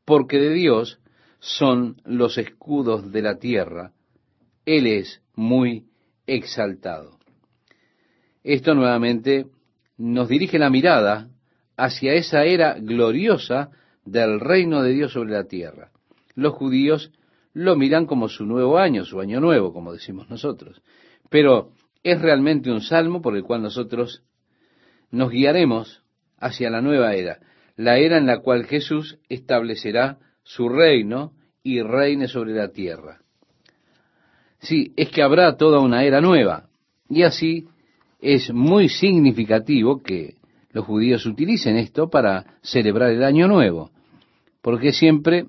[0.06, 1.00] porque de Dios
[1.40, 3.92] son los escudos de la tierra,
[4.66, 5.86] Él es muy
[6.26, 7.20] exaltado.
[8.44, 9.48] Esto nuevamente
[9.98, 11.30] nos dirige la mirada
[11.76, 13.70] hacia esa era gloriosa
[14.06, 15.92] del reino de Dios sobre la tierra.
[16.34, 17.12] Los judíos
[17.58, 20.80] lo miran como su nuevo año, su año nuevo, como decimos nosotros.
[21.32, 21.72] Pero
[22.04, 24.22] es realmente un salmo por el cual nosotros
[25.10, 26.04] nos guiaremos
[26.38, 27.40] hacia la nueva era,
[27.76, 31.34] la era en la cual Jesús establecerá su reino
[31.64, 33.22] y reine sobre la tierra.
[34.60, 36.70] Sí, es que habrá toda una era nueva.
[37.10, 37.66] Y así
[38.22, 40.36] es muy significativo que
[40.74, 43.90] los judíos utilicen esto para celebrar el año nuevo,
[44.62, 45.48] porque siempre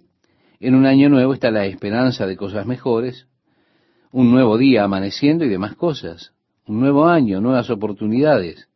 [0.60, 3.26] en un año nuevo está la esperanza de cosas mejores,
[4.10, 6.32] un nuevo día amaneciendo y demás cosas,
[6.66, 8.68] un nuevo año, nuevas oportunidades.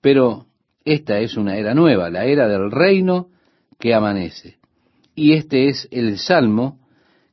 [0.00, 0.46] Pero
[0.84, 3.28] esta es una era nueva, la era del reino
[3.78, 4.58] que amanece.
[5.14, 6.78] Y este es el salmo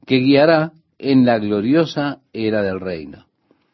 [0.06, 3.26] que guiará en la gloriosa era del reino,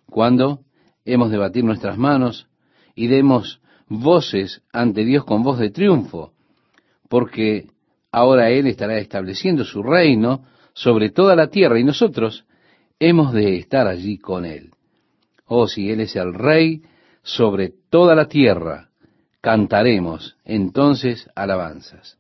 [0.10, 0.62] cuando
[1.06, 2.48] hemos de batir nuestras manos
[2.96, 6.34] y demos voces ante Dios con voz de triunfo,
[7.10, 7.68] porque
[8.12, 12.45] ahora Él estará estableciendo su reino sobre toda la tierra y nosotros
[12.99, 14.72] hemos de estar allí con Él.
[15.45, 16.82] Oh, si Él es el Rey
[17.24, 18.89] sobre toda la tierra,
[19.41, 22.18] cantaremos entonces alabanzas.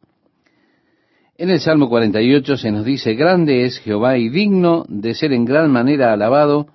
[1.37, 5.45] En el Salmo 48 se nos dice, Grande es Jehová y digno de ser en
[5.45, 6.67] gran manera alabado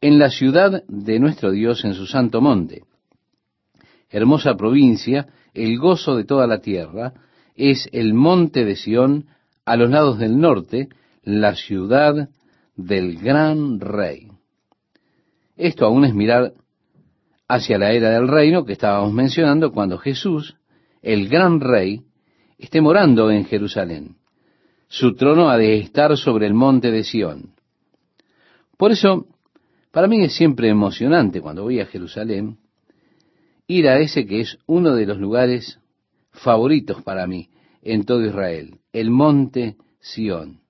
[0.00, 2.82] en la ciudad de nuestro Dios en su santo monte.
[4.10, 7.12] Hermosa provincia, el gozo de toda la tierra,
[7.54, 9.26] es el monte de Sión
[9.64, 10.88] a los lados del norte,
[11.22, 12.28] la ciudad
[12.76, 14.28] del gran rey.
[15.56, 16.52] Esto aún es mirar
[17.48, 20.56] hacia la era del reino que estábamos mencionando cuando Jesús,
[21.02, 22.02] el gran rey,
[22.58, 24.16] esté morando en Jerusalén.
[24.88, 27.54] Su trono ha de estar sobre el monte de Sión.
[28.76, 29.26] Por eso,
[29.92, 32.58] para mí es siempre emocionante cuando voy a Jerusalén
[33.66, 35.78] ir a ese que es uno de los lugares
[36.34, 37.48] favoritos para mí
[37.82, 40.60] en todo Israel, el monte Sión.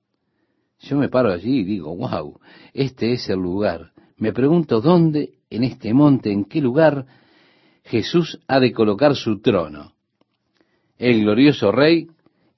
[0.80, 2.38] Yo me paro allí y digo, wow,
[2.72, 3.92] este es el lugar.
[4.16, 7.06] Me pregunto dónde en este monte, en qué lugar
[7.84, 9.92] Jesús ha de colocar su trono.
[10.98, 12.08] El glorioso Rey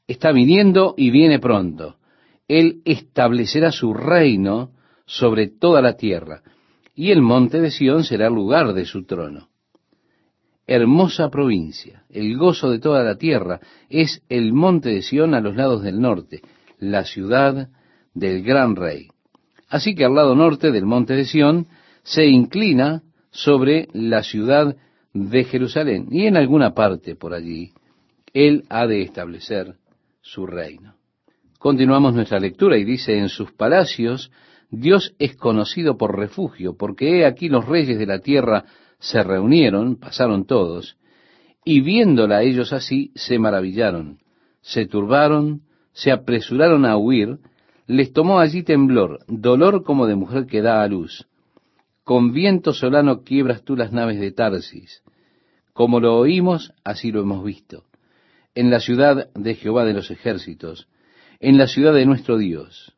[0.07, 1.97] está viniendo y viene pronto.
[2.49, 4.73] Él establecerá su reino
[5.05, 6.43] sobre toda la tierra,
[6.95, 9.49] y el monte de Sión será el lugar de su trono
[10.67, 15.55] hermosa provincia, el gozo de toda la tierra, es el monte de Sión a los
[15.55, 16.43] lados del norte,
[16.79, 17.69] la ciudad
[18.15, 19.09] del gran rey.
[19.69, 21.67] Así que al lado norte del monte de Sión
[22.03, 24.77] se inclina sobre la ciudad
[25.13, 27.73] de Jerusalén y en alguna parte por allí
[28.33, 29.77] él ha de establecer
[30.21, 30.95] su reino.
[31.59, 34.31] Continuamos nuestra lectura y dice, en sus palacios
[34.71, 38.65] Dios es conocido por refugio, porque he aquí los reyes de la tierra
[38.99, 40.97] se reunieron, pasaron todos,
[41.65, 44.19] y viéndola ellos así, se maravillaron,
[44.61, 47.39] se turbaron, se apresuraron a huir,
[47.87, 51.27] les tomó allí temblor, dolor como de mujer que da a luz.
[52.05, 55.03] Con viento solano quiebras tú las naves de Tarsis.
[55.73, 57.85] Como lo oímos, así lo hemos visto.
[58.55, 60.89] En la ciudad de Jehová de los ejércitos,
[61.41, 62.97] en la ciudad de nuestro Dios.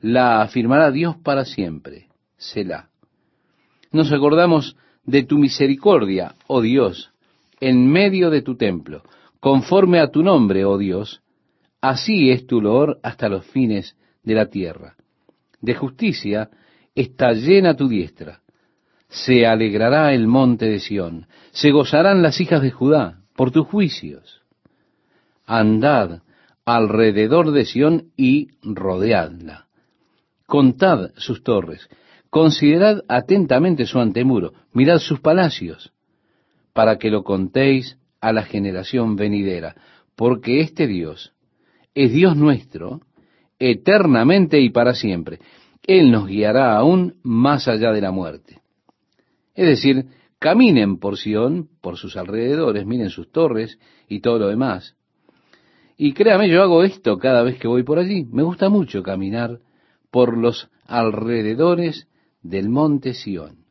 [0.00, 2.08] La afirmará Dios para siempre.
[2.36, 2.90] Selah.
[3.90, 7.12] Nos acordamos de tu misericordia, oh Dios,
[7.60, 9.02] en medio de tu templo,
[9.40, 11.22] conforme a tu nombre, oh Dios,
[11.80, 14.96] así es tu loor hasta los fines de la tierra.
[15.60, 16.50] De justicia
[16.94, 18.40] está llena tu diestra.
[19.08, 24.42] Se alegrará el monte de Sión, se gozarán las hijas de Judá por tus juicios.
[25.44, 26.22] Andad
[26.64, 29.66] alrededor de Sión y rodeadla.
[30.46, 31.88] Contad sus torres,
[32.32, 35.92] Considerad atentamente su antemuro, mirad sus palacios,
[36.72, 39.76] para que lo contéis a la generación venidera,
[40.16, 41.34] porque este Dios
[41.94, 43.02] es Dios nuestro,
[43.58, 45.40] eternamente y para siempre.
[45.82, 48.62] Él nos guiará aún más allá de la muerte.
[49.54, 50.06] Es decir,
[50.38, 53.78] Caminen por Sión, por sus alrededores, miren sus torres
[54.08, 54.96] y todo lo demás.
[55.98, 58.24] Y créame, yo hago esto cada vez que voy por allí.
[58.24, 59.58] Me gusta mucho caminar
[60.10, 62.08] por los alrededores
[62.42, 63.64] del monte Sión.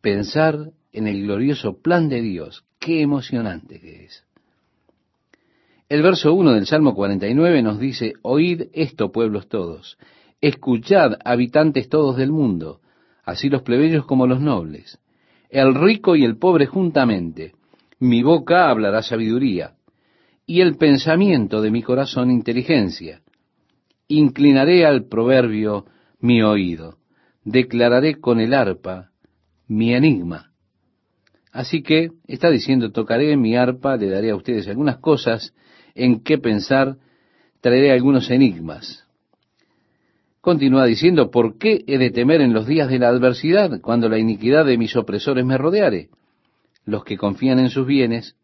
[0.00, 2.64] Pensar en el glorioso plan de Dios.
[2.78, 4.24] Qué emocionante que es.
[5.88, 9.98] El verso 1 del Salmo 49 nos dice, Oíd esto, pueblos todos,
[10.40, 12.80] escuchad, habitantes todos del mundo,
[13.24, 14.98] así los plebeyos como los nobles,
[15.48, 17.52] el rico y el pobre juntamente,
[18.00, 19.74] mi boca hablará sabiduría,
[20.44, 23.22] y el pensamiento de mi corazón inteligencia.
[24.08, 25.86] Inclinaré al proverbio
[26.20, 26.98] mi oído,
[27.46, 29.10] declararé con el arpa
[29.68, 30.50] mi enigma.
[31.52, 35.54] Así que está diciendo, tocaré mi arpa, le daré a ustedes algunas cosas
[35.94, 36.96] en qué pensar,
[37.60, 39.06] traeré algunos enigmas.
[40.40, 44.18] Continúa diciendo, ¿por qué he de temer en los días de la adversidad, cuando la
[44.18, 46.10] iniquidad de mis opresores me rodeare?
[46.84, 48.36] Los que confían en sus bienes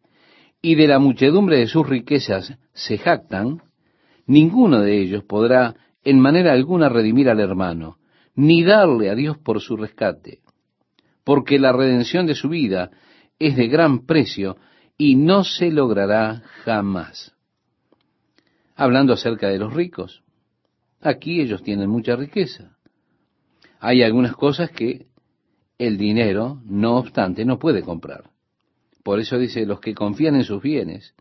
[0.62, 3.62] y de la muchedumbre de sus riquezas se jactan,
[4.26, 5.74] ninguno de ellos podrá
[6.04, 7.96] en manera alguna redimir al hermano,
[8.34, 10.40] ni darle a Dios por su rescate,
[11.24, 12.90] porque la redención de su vida
[13.38, 14.56] es de gran precio
[14.96, 17.34] y no se logrará jamás.
[18.74, 20.22] Hablando acerca de los ricos,
[21.00, 22.76] aquí ellos tienen mucha riqueza.
[23.80, 25.06] Hay algunas cosas que
[25.78, 28.30] el dinero, no obstante, no puede comprar.
[29.02, 31.14] Por eso dice, los que confían en sus bienes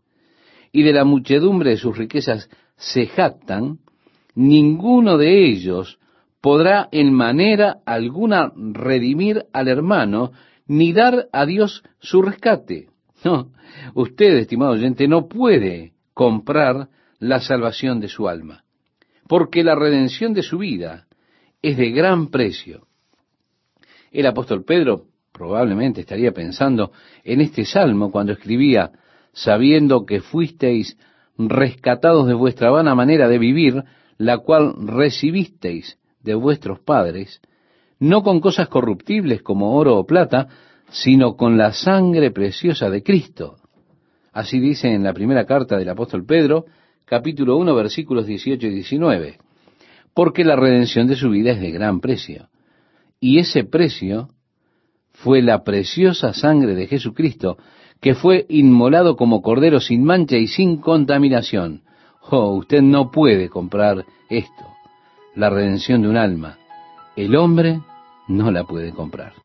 [0.70, 3.80] y de la muchedumbre de sus riquezas se jactan,
[4.34, 5.98] ninguno de ellos
[6.42, 10.32] podrá en manera alguna redimir al hermano
[10.66, 12.88] ni dar a Dios su rescate.
[13.24, 13.52] No,
[13.94, 16.88] usted, estimado oyente, no puede comprar
[17.20, 18.64] la salvación de su alma,
[19.28, 21.06] porque la redención de su vida
[21.62, 22.88] es de gran precio.
[24.10, 26.90] El apóstol Pedro probablemente estaría pensando
[27.22, 28.90] en este salmo cuando escribía,
[29.32, 30.98] sabiendo que fuisteis
[31.38, 33.84] rescatados de vuestra vana manera de vivir,
[34.18, 37.40] la cual recibisteis de vuestros padres,
[37.98, 40.48] no con cosas corruptibles como oro o plata,
[40.90, 43.56] sino con la sangre preciosa de Cristo.
[44.32, 46.66] Así dice en la primera carta del apóstol Pedro,
[47.04, 49.38] capítulo 1, versículos 18 y 19,
[50.14, 52.48] porque la redención de su vida es de gran precio.
[53.20, 54.28] Y ese precio
[55.12, 57.58] fue la preciosa sangre de Jesucristo,
[58.00, 61.82] que fue inmolado como cordero sin mancha y sin contaminación.
[62.30, 64.64] Oh, usted no puede comprar esto,
[65.34, 66.58] la redención de un alma.
[67.16, 67.80] El hombre
[68.28, 69.34] no la puede comprar.